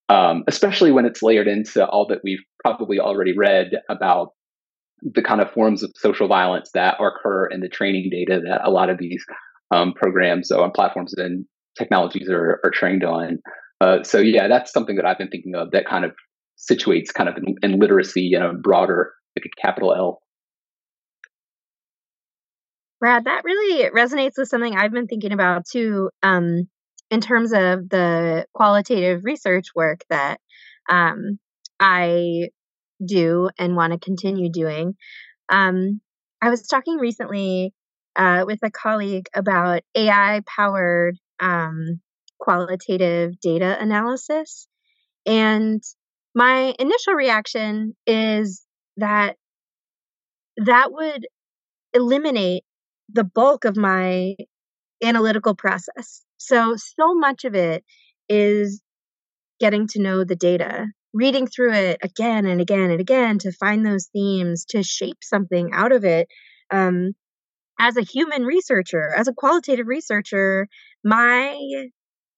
[0.08, 4.32] um, especially when it's layered into all that we've probably already read about
[5.14, 8.70] the kind of forms of social violence that occur in the training data that a
[8.70, 9.24] lot of these
[9.70, 11.44] um, programs or platforms and
[11.78, 13.38] technologies are, are trained on.
[13.80, 16.12] Uh, so yeah, that's something that I've been thinking of that kind of
[16.58, 20.22] situates kind of in, in literacy in a broader, like a capital L
[22.98, 26.68] Brad, that really resonates with something I've been thinking about too, um,
[27.10, 30.40] in terms of the qualitative research work that
[30.88, 31.38] um,
[31.78, 32.48] I
[33.04, 34.94] do and want to continue doing.
[35.48, 36.00] Um,
[36.42, 37.72] I was talking recently
[38.16, 42.00] uh, with a colleague about AI powered um,
[42.38, 44.68] qualitative data analysis.
[45.26, 45.82] And
[46.34, 48.64] my initial reaction is
[48.96, 49.36] that
[50.58, 51.26] that would
[51.92, 52.64] eliminate
[53.12, 54.34] the bulk of my
[55.02, 56.22] analytical process.
[56.38, 57.84] So, so much of it
[58.28, 58.82] is
[59.60, 60.86] getting to know the data,
[61.16, 65.70] reading through it again and again and again to find those themes, to shape something
[65.72, 66.28] out of it.
[66.70, 67.12] Um,
[67.78, 70.68] as a human researcher, as a qualitative researcher,
[71.04, 71.88] my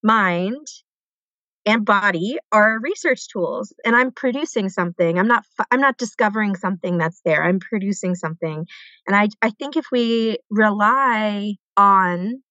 [0.03, 0.67] mind
[1.67, 6.99] and body are research tools and i'm producing something i'm not i'm not discovering something
[6.99, 8.65] that's there i'm producing something
[9.07, 12.43] and i i think if we rely on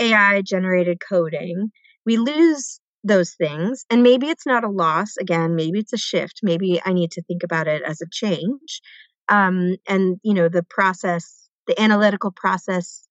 [0.00, 1.70] ai generated coding
[2.04, 6.40] we lose those things and maybe it's not a loss again maybe it's a shift
[6.42, 8.80] maybe i need to think about it as a change
[9.28, 13.06] um, and you know the process the analytical process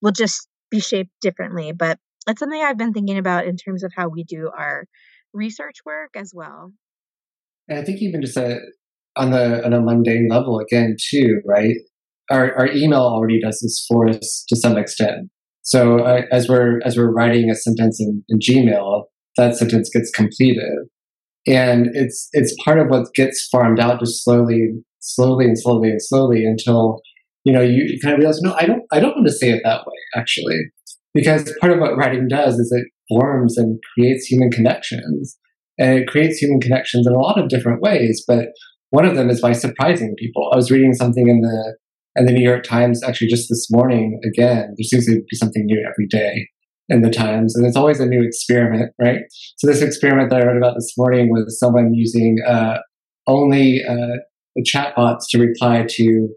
[0.00, 3.92] will just be shaped differently but it's something I've been thinking about in terms of
[3.96, 4.84] how we do our
[5.32, 6.72] research work as well.
[7.68, 8.60] And I think even just a,
[9.16, 11.74] on the on a mundane level again too, right?
[12.30, 15.28] our, our email already does this for us to some extent.
[15.62, 19.04] So uh, as we're as we're writing a sentence in, in Gmail,
[19.36, 20.88] that sentence gets completed,
[21.46, 24.68] and it's it's part of what gets farmed out just slowly,
[25.00, 27.00] slowly and slowly and slowly until
[27.44, 29.62] you know you, kind of realize no, I don't I don't want to say it
[29.64, 30.58] that way actually,
[31.14, 35.38] because part of what writing does is it forms and creates human connections,
[35.78, 38.48] and it creates human connections in a lot of different ways, but
[38.90, 40.50] one of them is by surprising people.
[40.52, 41.76] I was reading something in the
[42.14, 45.64] and the New York Times, actually, just this morning, again, there seems to be something
[45.64, 46.46] new every day
[46.92, 49.20] in the Times, and it's always a new experiment, right?
[49.56, 52.78] So this experiment that I read about this morning was someone using uh,
[53.26, 54.18] only uh,
[54.60, 56.28] chatbots to reply to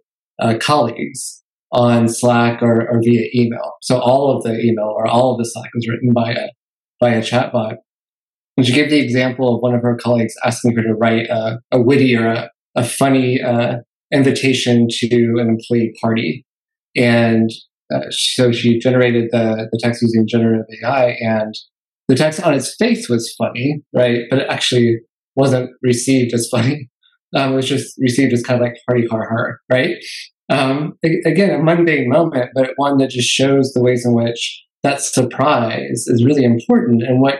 [0.41, 3.74] uh, colleagues on Slack or, or, via email.
[3.82, 6.47] So all of the email or all of the Slack was written by a
[7.01, 7.76] by a chatbot.
[8.56, 11.60] And she gave the example of one of her colleagues asking her to write a,
[11.72, 13.78] a witty or a, a funny uh,
[14.14, 16.45] invitation to an employee party.
[16.95, 17.49] And
[17.93, 21.53] uh, so she generated the, the text using generative AI, and
[22.07, 24.21] the text on its face was funny, right?
[24.29, 24.99] But it actually
[25.36, 26.89] wasn't received as funny.
[27.36, 29.97] Um, it was just received as kind of like party har har, right?
[30.49, 35.01] Um, again, a mundane moment, but one that just shows the ways in which that
[35.01, 37.39] surprise is really important and what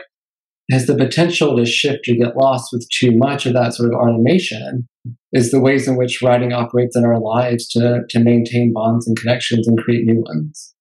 [0.70, 3.98] has the potential to shift or get lost with too much of that sort of
[3.98, 4.88] automation
[5.32, 9.16] is the ways in which writing operates in our lives to, to maintain bonds and
[9.16, 10.74] connections and create new ones.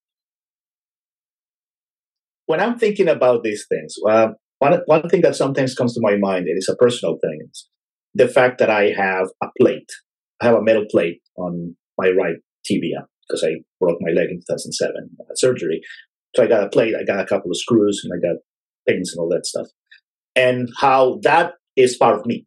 [2.47, 4.29] When I'm thinking about these things, uh,
[4.59, 7.67] one, one thing that sometimes comes to my mind, and it's a personal thing, is
[8.13, 9.89] the fact that I have a plate.
[10.41, 14.37] I have a metal plate on my right tibia because I broke my leg in
[14.37, 15.81] 2007, I had surgery.
[16.35, 18.37] So I got a plate, I got a couple of screws, and I got
[18.87, 19.67] pins and all that stuff.
[20.35, 22.45] And how that is part of me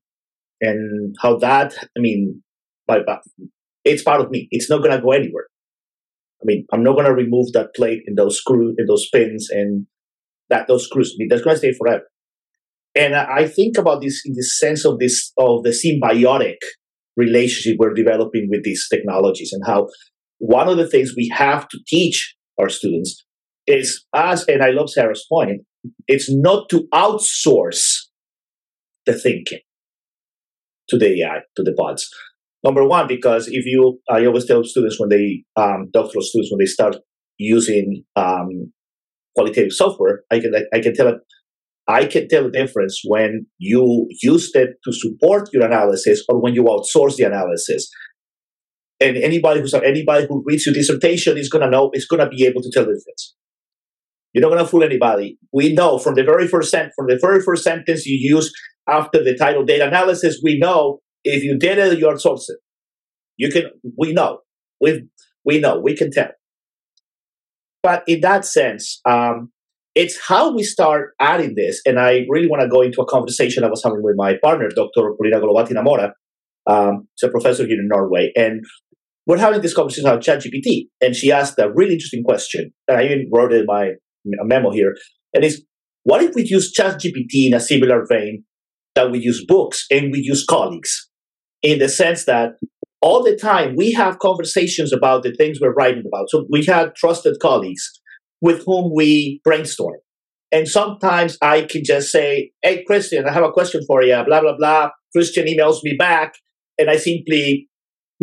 [0.61, 2.43] and how that, I mean,
[3.85, 4.49] it's part of me.
[4.51, 5.47] It's not going to go anywhere.
[6.41, 9.49] I mean, I'm not going to remove that plate and those screws and those pins
[9.51, 9.87] and
[10.51, 11.15] that those screws.
[11.15, 12.05] I mean, that's going to stay forever.
[12.95, 16.57] And I think about this in the sense of this of the symbiotic
[17.17, 19.89] relationship we're developing with these technologies and how
[20.39, 23.25] one of the things we have to teach our students
[23.67, 24.47] is us.
[24.49, 25.63] and I love Sarah's point,
[26.07, 28.07] it's not to outsource
[29.07, 29.61] the thinking
[30.89, 32.09] to the AI, to the bots.
[32.65, 36.59] Number one, because if you, I always tell students when they, um, doctoral students, when
[36.59, 36.97] they start
[37.37, 38.73] using um,
[39.37, 41.15] qualitative software, I can, I can tell
[41.89, 46.53] I can tell the difference when you use it to support your analysis or when
[46.53, 47.91] you outsource the analysis.
[49.01, 52.61] And anybody who's anybody who reads your dissertation is gonna know is gonna be able
[52.61, 53.35] to tell the difference.
[54.39, 55.39] You're not gonna fool anybody.
[55.53, 58.53] We know from the very first sent from the very first sentence you use
[58.89, 62.59] after the title data analysis, we know if you did it, you outsource it.
[63.37, 63.65] You can,
[63.97, 64.41] we know,
[64.81, 65.09] we
[65.45, 66.31] we know, we can tell.
[67.83, 69.51] But in that sense, um,
[69.95, 71.81] it's how we start adding this.
[71.87, 74.69] And I really want to go into a conversation I was having with my partner,
[74.69, 75.15] Dr.
[75.17, 76.13] Polina Golovatina-Mora.
[76.67, 78.31] Um, she's a professor here in Norway.
[78.37, 78.65] And
[79.27, 80.89] we're having this conversation about ChatGPT.
[81.01, 82.73] And she asked a really interesting question.
[82.87, 83.93] And I even wrote it in my
[84.25, 84.95] memo here.
[85.35, 85.61] And it's,
[86.05, 88.45] what if we use ChatGPT in a similar vein
[88.95, 91.09] that we use books and we use colleagues
[91.63, 92.53] in the sense that
[93.01, 96.31] all the time we have conversations about the things we're writing about.
[96.31, 98.01] So we had trusted colleagues
[98.41, 99.97] with whom we brainstorm.
[100.51, 104.41] And sometimes I can just say, Hey, Christian, I have a question for you, blah,
[104.41, 104.91] blah, blah.
[105.15, 106.35] Christian emails me back
[106.79, 107.69] and I simply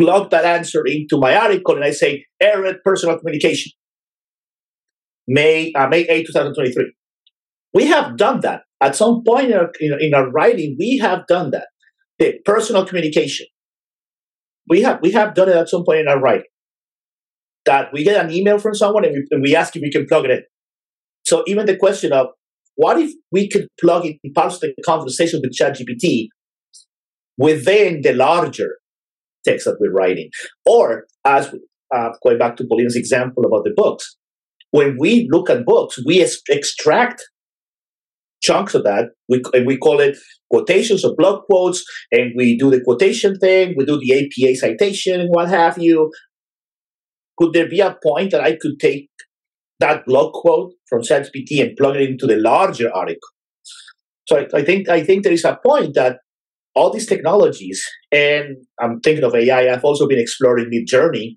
[0.00, 3.72] plug that answer into my article and I say, Ehret, personal communication.
[5.26, 6.92] May, uh, May 8, 2023.
[7.74, 11.50] We have done that at some point in our, in our writing, we have done
[11.50, 11.68] that.
[12.18, 13.46] The personal communication.
[14.68, 16.46] We have we have done it at some point in our writing.
[17.66, 20.06] That we get an email from someone and we, and we ask if we can
[20.06, 20.42] plug it in.
[21.24, 22.28] So even the question of
[22.76, 26.28] what if we could plug in parts of the conversation with ChatGPT
[27.36, 28.78] within the larger
[29.44, 30.30] text that we're writing,
[30.64, 31.54] or as
[31.94, 34.16] uh, going back to Polina's example about the books,
[34.70, 37.22] when we look at books, we extract
[38.42, 39.06] chunks of that.
[39.28, 40.16] We, and we call it
[40.50, 45.20] quotations or block quotes, and we do the quotation thing, we do the APA citation
[45.20, 46.12] and what have you.
[47.38, 49.10] Could there be a point that I could take
[49.80, 53.28] that block quote from ChatGPT and plug it into the larger article?
[54.26, 56.18] So I, I think I think there is a point that
[56.74, 59.72] all these technologies, and I'm thinking of AI.
[59.72, 61.36] I've also been exploring Midjourney,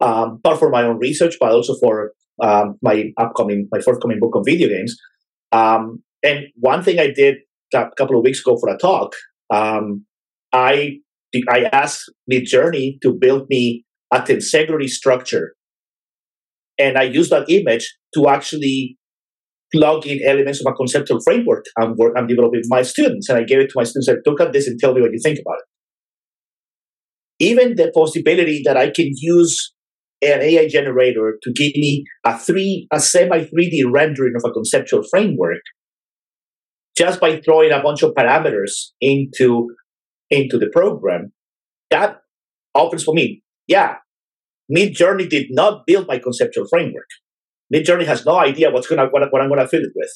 [0.00, 4.34] um, not for my own research, but also for um, my upcoming, my forthcoming book
[4.36, 4.96] on video games.
[5.52, 7.36] Um, and one thing I did
[7.74, 9.14] a couple of weeks ago for a talk,
[9.52, 10.04] um,
[10.52, 10.98] I
[11.48, 15.54] I asked Midjourney to build me a tensegrity structure.
[16.78, 18.96] And I used that image to actually
[19.72, 23.28] plug in elements of a conceptual framework I'm, I'm developing with my students.
[23.28, 25.12] And I gave it to my students and look at this and tell me what
[25.12, 25.64] you think about it.
[27.40, 29.73] Even the possibility that I can use
[30.32, 35.02] an AI generator to give me a three a semi 3D rendering of a conceptual
[35.10, 35.62] framework
[36.96, 39.68] just by throwing a bunch of parameters into
[40.30, 41.32] into the program,
[41.90, 42.18] that
[42.74, 43.42] opens for me.
[43.66, 43.96] Yeah,
[44.74, 47.08] Midjourney did not build my conceptual framework.
[47.72, 50.10] Midjourney has no idea what's gonna what, what I'm gonna fill it with.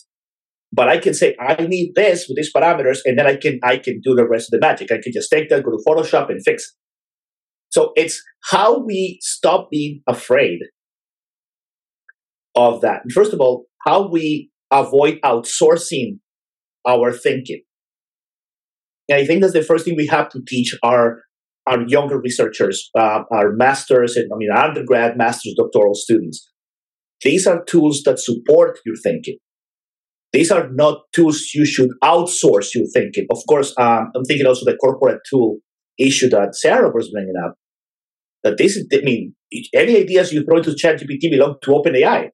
[0.72, 3.78] But I can say I need this with these parameters, and then I can I
[3.78, 4.92] can do the rest of the magic.
[4.92, 6.68] I can just take that, go to Photoshop, and fix it.
[7.70, 10.60] So it's how we stop being afraid
[12.54, 13.02] of that.
[13.12, 16.18] First of all, how we avoid outsourcing
[16.86, 17.62] our thinking.
[19.08, 21.22] And I think that's the first thing we have to teach our
[21.66, 26.50] our younger researchers, uh, our masters, and I mean undergrad, masters, doctoral students.
[27.22, 29.36] These are tools that support your thinking.
[30.32, 33.26] These are not tools you should outsource your thinking.
[33.30, 35.58] Of course, um, I'm thinking also the corporate tool
[35.98, 37.54] issue that Sarah was bringing up.
[38.44, 39.34] That this is, I mean,
[39.74, 42.28] any ideas you throw into ChatGPT belong to OpenAI.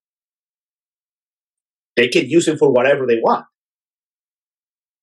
[1.97, 3.47] They can use it for whatever they want.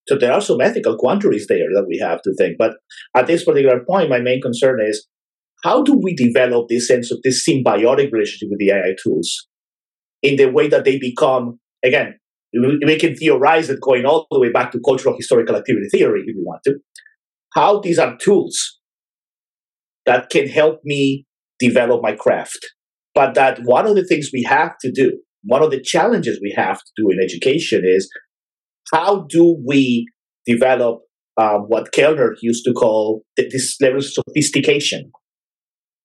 [0.08, 2.58] So there are some ethical quandaries there that we have to think.
[2.58, 2.74] But
[3.16, 5.08] at this particular point, my main concern is
[5.64, 9.48] how do we develop this sense of this symbiotic relationship with the AI tools
[10.22, 12.16] in the way that they become, again,
[12.54, 16.36] we can theorize it going all the way back to cultural historical activity theory if
[16.36, 16.76] you want to.
[17.54, 18.80] How these are tools
[20.06, 21.26] that can help me
[21.60, 22.60] develop my craft.
[23.14, 26.54] But that one of the things we have to do, one of the challenges we
[26.56, 28.10] have to do in education is
[28.94, 30.08] how do we
[30.46, 31.02] develop
[31.38, 35.12] um, what Kellner used to call this level of sophistication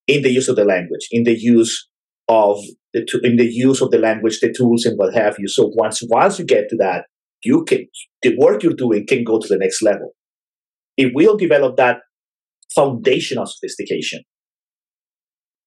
[0.07, 1.88] in the use of the language, in the use
[2.28, 2.59] of
[2.92, 5.49] the in the use of the language, the tools, and what have you.
[5.49, 7.07] So once once you get to that,
[7.44, 7.86] you can
[8.22, 10.12] the work you're doing can go to the next level.
[10.97, 11.99] If we'll develop that
[12.74, 14.22] foundational sophistication,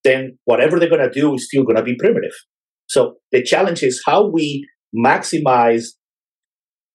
[0.03, 2.33] then whatever they're going to do is still going to be primitive.
[2.87, 5.89] So the challenge is how we maximize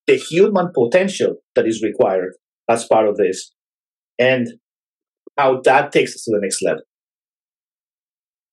[0.07, 2.33] the human potential that is required
[2.69, 3.53] as part of this
[4.19, 4.49] and
[5.39, 6.83] how that takes us to the next level.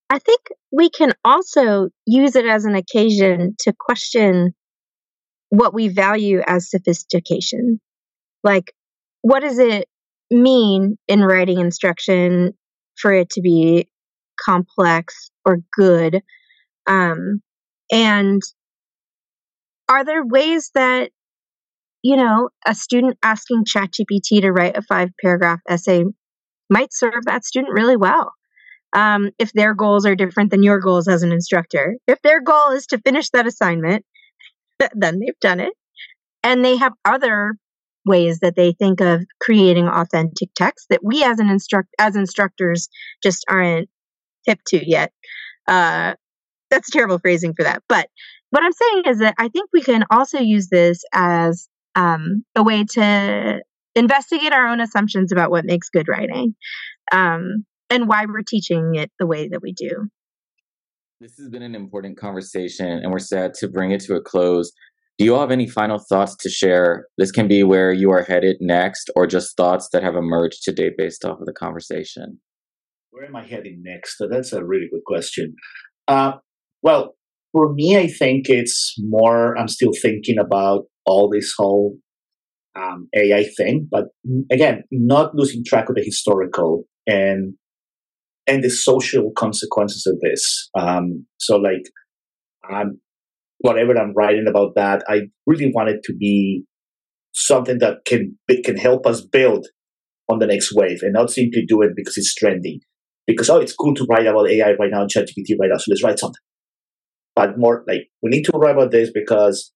[0.10, 4.54] I think we can also use it as an occasion to question
[5.50, 7.80] what we value as sophistication.
[8.44, 8.74] Like,
[9.22, 9.88] what does it
[10.30, 12.54] mean in writing instruction
[12.98, 13.88] for it to be
[14.44, 16.22] complex or good?
[16.88, 17.42] Um,
[17.92, 18.42] and
[19.90, 21.12] are there ways that
[22.04, 26.04] you know, a student asking ChatGPT to write a five paragraph essay
[26.70, 28.32] might serve that student really well.
[28.94, 32.72] Um, if their goals are different than your goals as an instructor, if their goal
[32.72, 34.04] is to finish that assignment,
[34.94, 35.74] then they've done it.
[36.44, 37.54] And they have other
[38.06, 42.90] ways that they think of creating authentic text that we as an instruct as instructors
[43.22, 43.90] just aren't
[44.46, 45.12] hip to yet.
[45.68, 46.14] Uh,
[46.70, 47.84] that's terrible phrasing for that.
[47.88, 48.10] But
[48.50, 52.64] what I'm saying is that I think we can also use this as um, a
[52.64, 53.62] way to
[53.96, 56.56] investigate our own assumptions about what makes good writing
[57.12, 60.08] um, and why we're teaching it the way that we do.
[61.20, 64.72] This has been an important conversation, and we're sad to bring it to a close.
[65.22, 67.06] Do you all have any final thoughts to share?
[67.20, 70.90] This can be where you are headed next, or just thoughts that have emerged today
[70.98, 72.40] based off of the conversation.
[73.12, 74.16] Where am I heading next?
[74.32, 75.54] That's a really good question.
[76.08, 76.38] Uh,
[76.82, 77.14] well,
[77.52, 81.98] for me, I think it's more, I'm still thinking about all this whole
[82.76, 84.06] um, AI thing, but
[84.52, 87.54] again, not losing track of the historical and
[88.48, 90.72] and the social consequences of this.
[90.76, 91.84] Um, so, like,
[92.74, 93.00] um,
[93.62, 96.64] whatever I'm writing about that, I really want it to be
[97.34, 99.68] something that can can help us build
[100.30, 102.80] on the next wave, and not simply do it because it's trending.
[103.28, 105.86] Because oh, it's cool to write about AI right now, and ChatGPT right now, so
[105.90, 106.42] let's write something.
[107.36, 109.72] But more like we need to write about this because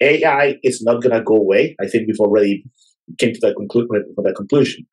[0.00, 1.76] AI is not going to go away.
[1.80, 2.64] I think we've already
[3.18, 3.54] came to that,
[4.16, 4.86] that conclusion.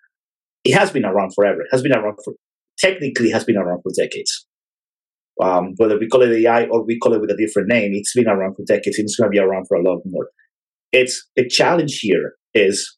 [0.63, 1.61] It has been around forever.
[1.61, 2.33] It has been around for
[2.77, 4.45] technically has been around for decades.
[5.41, 8.13] Um, whether we call it AI or we call it with a different name, it's
[8.13, 8.97] been around for decades.
[8.97, 10.29] And it's going to be around for a lot more.
[10.91, 12.97] It's the challenge here is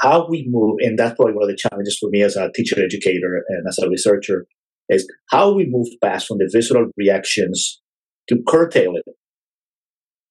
[0.00, 2.82] how we move, and that's probably one of the challenges for me as a teacher
[2.82, 4.46] educator and as a researcher,
[4.88, 7.80] is how we move past from the visceral reactions
[8.28, 9.04] to curtail it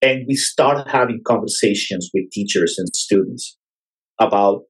[0.01, 3.57] and we start having conversations with teachers and students
[4.19, 4.61] about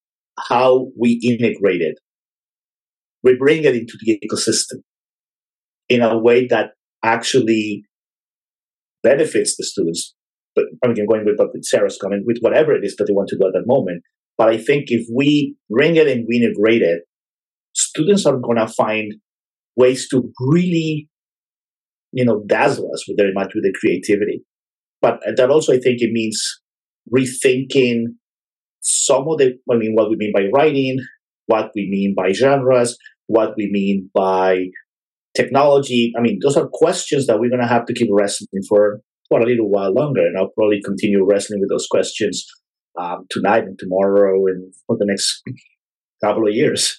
[0.49, 1.97] how we integrate it.
[3.23, 4.81] We bring it into the ecosystem.
[5.91, 6.67] In a way that
[7.03, 7.83] actually
[9.03, 10.15] benefits the students.
[10.55, 13.37] But I mean, going with Sarah's comment, with whatever it is that they want to
[13.37, 14.03] do at that moment.
[14.37, 17.01] But I think if we bring it and we integrate it,
[17.73, 19.15] students are going to find
[19.75, 21.09] ways to really,
[22.13, 24.43] you know, dazzle us with very much with their creativity.
[25.01, 26.39] But that also, I think, it means
[27.13, 28.03] rethinking
[28.79, 30.99] some of the, I mean, what we mean by writing,
[31.47, 34.67] what we mean by genres, what we mean by
[35.35, 36.13] technology.
[36.17, 39.39] I mean, those are questions that we're going to have to keep wrestling for for
[39.39, 42.45] a little while longer, and I'll probably continue wrestling with those questions
[42.99, 45.41] um, tonight and tomorrow and for the next
[46.23, 46.97] couple of years.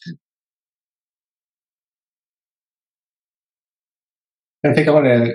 [4.65, 5.35] I think I want to.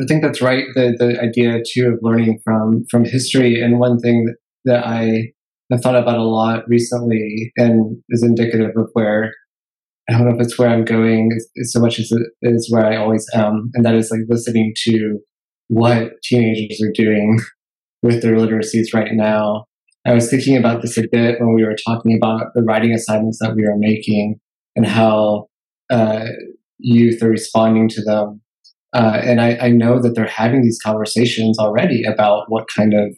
[0.00, 0.64] I think that's right.
[0.74, 5.32] The the idea too of learning from from history, and one thing that, that I
[5.70, 9.32] have thought about a lot recently, and is indicative of where
[10.12, 11.30] I don't know if it's where I'm going
[11.62, 15.18] so much as it is where I always am, and that is like listening to
[15.68, 17.38] what teenagers are doing
[18.02, 19.64] with their literacies right now.
[20.06, 23.38] I was thinking about this a bit when we were talking about the writing assignments
[23.40, 24.40] that we are making
[24.74, 25.46] and how
[25.90, 26.26] uh,
[26.78, 28.40] youth are responding to them.
[28.92, 33.16] Uh, and I, I, know that they're having these conversations already about what kind of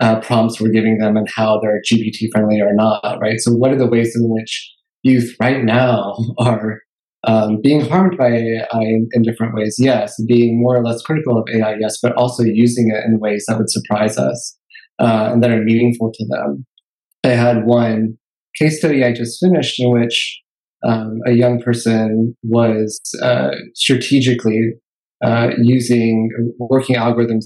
[0.00, 3.38] uh, prompts we're giving them and how they're GPT friendly or not, right?
[3.38, 4.72] So, what are the ways in which
[5.02, 6.80] youth right now are
[7.24, 9.76] um, being harmed by AI in, in, different ways?
[9.78, 10.20] Yes.
[10.26, 13.58] Being more or less critical of AI, yes, but also using it in ways that
[13.58, 14.58] would surprise us
[14.98, 16.66] uh, and that are meaningful to them.
[17.24, 18.18] I had one
[18.56, 20.40] case study I just finished in which
[20.84, 24.72] um, a young person was uh, strategically
[25.24, 27.44] uh, using working algorithms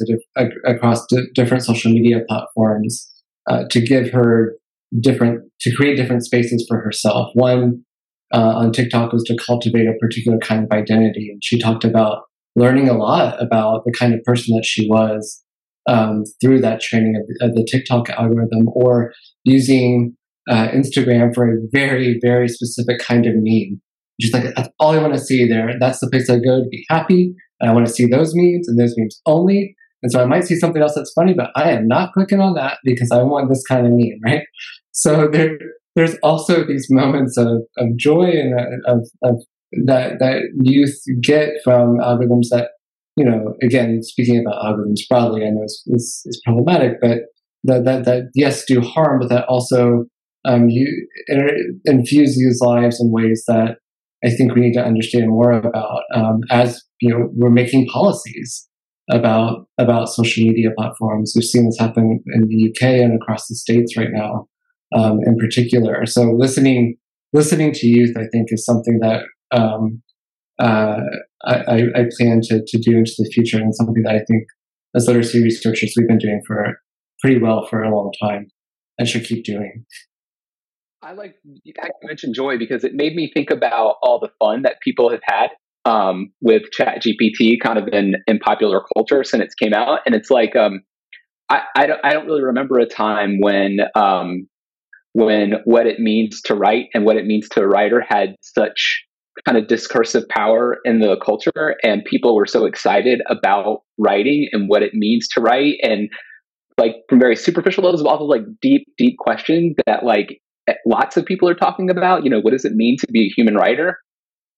[0.64, 3.06] across di- different social media platforms
[3.50, 4.54] uh, to give her
[5.00, 7.30] different to create different spaces for herself.
[7.34, 7.84] One
[8.34, 12.22] uh, on TikTok was to cultivate a particular kind of identity, and she talked about
[12.54, 15.42] learning a lot about the kind of person that she was
[15.86, 19.12] um, through that training of, of, the TikTok algorithm, or
[19.44, 20.16] using
[20.50, 23.80] uh, Instagram for a very, very specific kind of meme.
[24.20, 25.74] She's like, that's all I want to see there.
[25.78, 27.34] That's the place I go to be happy.
[27.60, 29.76] And I want to see those memes and those memes only.
[30.02, 32.54] And so I might see something else that's funny, but I am not clicking on
[32.54, 34.42] that because I want this kind of meme, right?
[34.96, 35.58] So there,
[35.94, 39.44] there's also these moments of, of joy and uh, of, of
[39.84, 42.70] that that youth get from algorithms that
[43.16, 47.18] you know again speaking about algorithms broadly I know it's, is, is problematic but
[47.64, 50.04] that, that that yes do harm but that also
[50.46, 51.08] um, you
[51.84, 53.78] infuse these lives in ways that
[54.24, 58.68] I think we need to understand more about um, as you know we're making policies
[59.10, 61.32] about about social media platforms.
[61.34, 64.48] We've seen this happen in the UK and across the states right now,
[64.94, 66.04] um, in particular.
[66.06, 66.96] So listening
[67.32, 69.22] listening to youth, I think, is something that
[69.52, 70.02] um,
[70.58, 71.00] uh,
[71.44, 74.44] I, I, plan to to do into the future, and something that I think
[74.94, 76.80] as literacy researchers we've been doing for
[77.20, 78.48] pretty well for a long time,
[78.98, 79.84] and should keep doing.
[81.02, 81.72] I like you
[82.02, 85.50] mentioned joy because it made me think about all the fun that people have had
[85.84, 90.14] um, with Chat GPT, kind of in in popular culture since it came out, and
[90.14, 90.82] it's like um,
[91.48, 94.48] I I don't, really remember a time when um,
[95.16, 99.02] when what it means to write and what it means to a writer had such
[99.46, 104.68] kind of discursive power in the culture and people were so excited about writing and
[104.68, 106.08] what it means to write and
[106.78, 110.40] like from very superficial levels but also like deep deep questions that like
[110.84, 112.24] lots of people are talking about.
[112.24, 113.98] You know, what does it mean to be a human writer?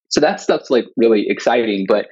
[0.08, 1.84] So that stuff's like really exciting.
[1.86, 2.06] But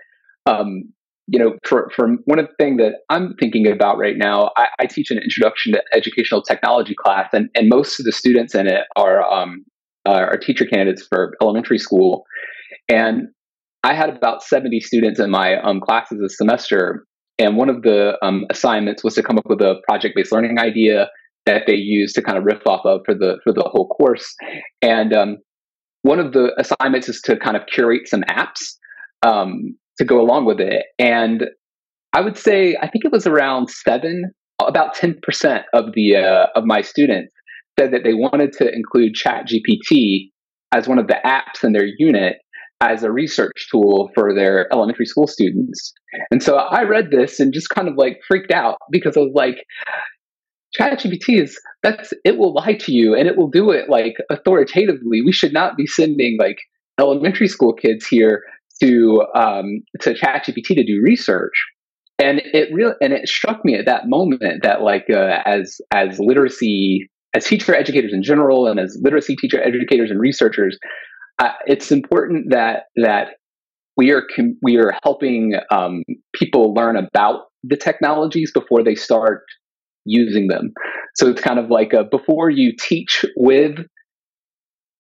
[0.47, 0.85] um,
[1.29, 4.69] you know, for for one of the things that I'm thinking about right now, I,
[4.81, 8.69] I, teach an introduction to educational technology class, and and most of the students in
[8.69, 9.65] it are um,
[10.07, 12.25] are teacher candidates for elementary school,
[12.89, 13.29] and
[13.83, 17.05] I had about 70 students in my um, classes this semester,
[17.39, 21.09] and one of the um, assignments was to come up with a project-based learning idea
[21.45, 24.33] that they use to kind of riff off of for the for the whole course.
[24.81, 25.39] And um,
[26.03, 28.77] one of the assignments is to kind of curate some apps
[29.27, 30.87] um, to go along with it.
[30.99, 31.45] And
[32.13, 36.47] I would say I think it was around seven, about ten percent of the uh,
[36.55, 37.33] of my students
[37.79, 40.31] said that they wanted to include Chat GPT
[40.73, 42.39] as one of the apps in their unit
[42.81, 45.93] as a research tool for their elementary school students.
[46.31, 49.33] And so I read this and just kind of like freaked out because I was
[49.35, 49.65] like,
[50.79, 55.23] ChatGPT is that's it will lie to you and it will do it like authoritatively.
[55.23, 56.59] We should not be sending like
[57.01, 58.43] elementary school kids here
[58.83, 61.55] to um, to ChatGPT to do research.
[62.19, 66.19] And it real and it struck me at that moment that like uh, as as
[66.19, 70.79] literacy as teacher educators in general and as literacy teacher educators and researchers,
[71.39, 73.35] uh, it's important that that
[73.97, 76.03] we are com- we are helping um,
[76.35, 79.43] people learn about the technologies before they start
[80.07, 80.73] using them.
[81.17, 83.79] So it's kind of like a, before you teach with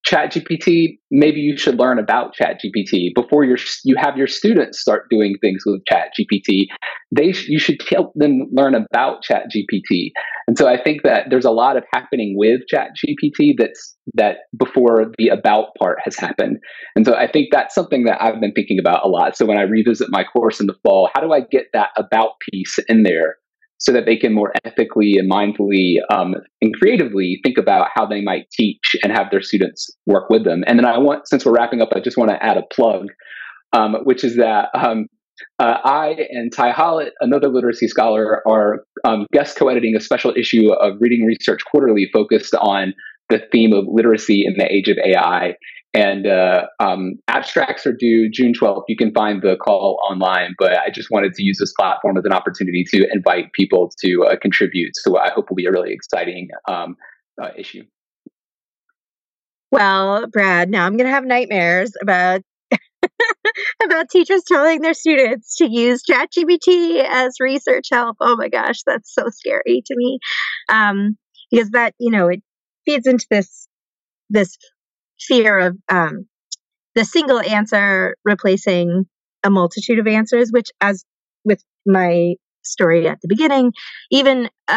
[0.06, 5.34] ChatGPT, maybe you should learn about ChatGPT before you you have your students start doing
[5.40, 6.66] things with ChatGPT.
[7.10, 10.10] They you should help them learn about ChatGPT.
[10.46, 15.06] And so I think that there's a lot of happening with ChatGPT that's that before
[15.18, 16.58] the about part has happened.
[16.94, 19.36] And so I think that's something that I've been thinking about a lot.
[19.36, 22.34] So when I revisit my course in the fall, how do I get that about
[22.52, 23.38] piece in there
[23.78, 28.22] so that they can more ethically and mindfully um, and creatively think about how they
[28.22, 30.64] might teach and have their students work with them.
[30.66, 33.08] And then I want, since we're wrapping up, I just want to add a plug,
[33.72, 35.06] um, which is that um,
[35.58, 40.72] uh, I and Ty Hollett, another literacy scholar, are um, guest co-editing a special issue
[40.72, 42.94] of Reading Research Quarterly focused on
[43.28, 45.54] the theme of literacy in the age of AI.
[45.96, 48.82] And uh, um, abstracts are due June 12th.
[48.86, 52.24] You can find the call online, but I just wanted to use this platform as
[52.26, 54.94] an opportunity to invite people to uh, contribute.
[54.94, 56.96] So I hope will be a really exciting um,
[57.42, 57.82] uh, issue.
[59.72, 62.42] Well, Brad, now I'm going to have nightmares about
[63.82, 68.18] about teachers telling their students to use ChatGPT as research help.
[68.20, 70.18] Oh my gosh, that's so scary to me.
[70.68, 71.16] Um,
[71.50, 72.42] because that, you know, it
[72.84, 73.66] feeds into this
[74.28, 74.58] this
[75.20, 76.26] fear of um,
[76.94, 79.06] the single answer replacing
[79.44, 81.04] a multitude of answers, which, as
[81.44, 83.72] with my story at the beginning,
[84.10, 84.72] even uh,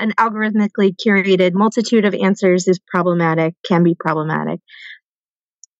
[0.00, 4.60] an algorithmically curated multitude of answers is problematic, can be problematic.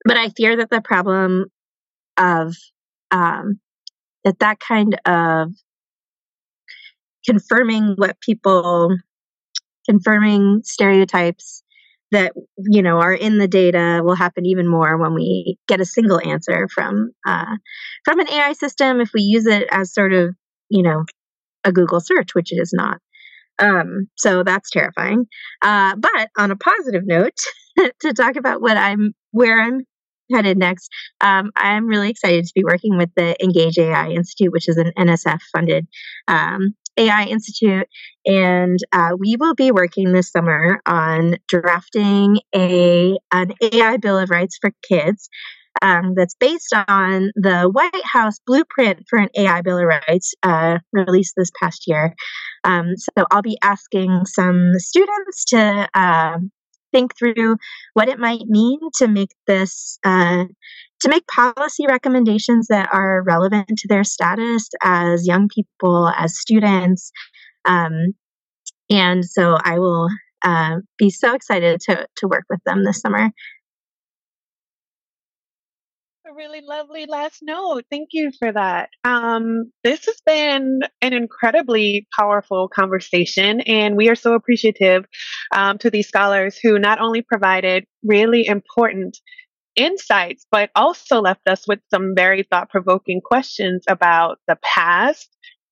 [0.04, 1.46] But I fear that the problem
[2.16, 2.54] of
[3.10, 3.60] um,
[4.24, 5.52] that that kind of
[7.24, 8.96] confirming what people
[9.88, 11.61] confirming stereotypes
[12.12, 15.84] that you know are in the data will happen even more when we get a
[15.84, 17.56] single answer from uh,
[18.04, 20.34] from an AI system if we use it as sort of
[20.68, 21.04] you know
[21.64, 22.98] a Google search, which it is not.
[23.58, 25.26] Um, so that's terrifying.
[25.62, 27.38] Uh, but on a positive note,
[28.00, 29.82] to talk about what I'm where I'm
[30.32, 30.88] headed next,
[31.20, 34.92] um, I'm really excited to be working with the Engage AI Institute, which is an
[34.98, 35.86] NSF funded
[36.28, 37.86] um, AI Institute,
[38.26, 44.30] and uh, we will be working this summer on drafting a an AI Bill of
[44.30, 45.28] Rights for kids.
[45.80, 50.78] Um, that's based on the White House blueprint for an AI Bill of Rights uh,
[50.93, 52.14] released this past year.
[52.62, 56.38] Um, so I'll be asking some students to uh,
[56.93, 57.57] think through
[57.95, 60.45] what it might mean to make this uh,
[61.03, 67.11] to make policy recommendations that are relevant to their status as young people, as students.
[67.64, 68.14] Um,
[68.88, 70.09] and so I will
[70.44, 73.30] uh, be so excited to, to work with them this summer.
[76.24, 77.82] A really lovely last note.
[77.90, 78.88] Thank you for that.
[79.03, 85.05] Um, this has been an incredibly powerful conversation, and we are so appreciative
[85.53, 89.18] um, to these scholars who not only provided really important
[89.77, 95.29] insights, but also left us with some very thought provoking questions about the past,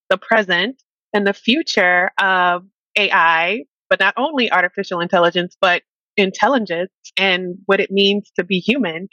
[0.09, 0.83] the present,
[1.13, 2.63] and the future of
[2.97, 5.83] AI, but not only artificial intelligence, but
[6.17, 9.09] intelligence and what it means to be human.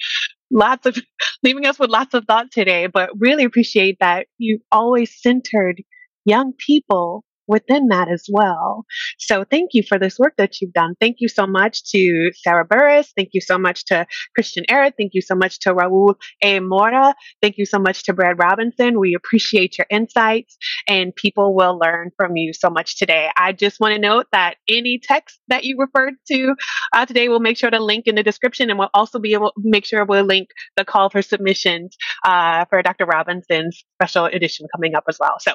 [0.51, 0.97] Lots of
[1.43, 5.83] leaving us with lots of thought today, but really appreciate that you always centered
[6.25, 8.85] young people within that as well.
[9.19, 10.95] So thank you for this work that you've done.
[10.99, 13.09] Thank you so much to Sarah Burriss.
[13.15, 14.93] Thank you so much to Christian Ehret.
[14.97, 16.59] Thank you so much to Raul A.
[16.59, 17.13] Mora.
[17.41, 18.99] Thank you so much to Brad Robinson.
[18.99, 23.29] We appreciate your insights and people will learn from you so much today.
[23.37, 26.55] I just want to note that any text that you referred to
[26.93, 29.51] uh, today, we'll make sure to link in the description and we'll also be able
[29.51, 31.95] to make sure we'll link the call for submissions
[32.25, 33.05] uh, for Dr.
[33.05, 35.35] Robinson's special edition coming up as well.
[35.39, 35.53] So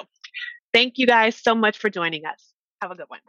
[0.73, 2.53] Thank you guys so much for joining us.
[2.81, 3.19] Have a good one.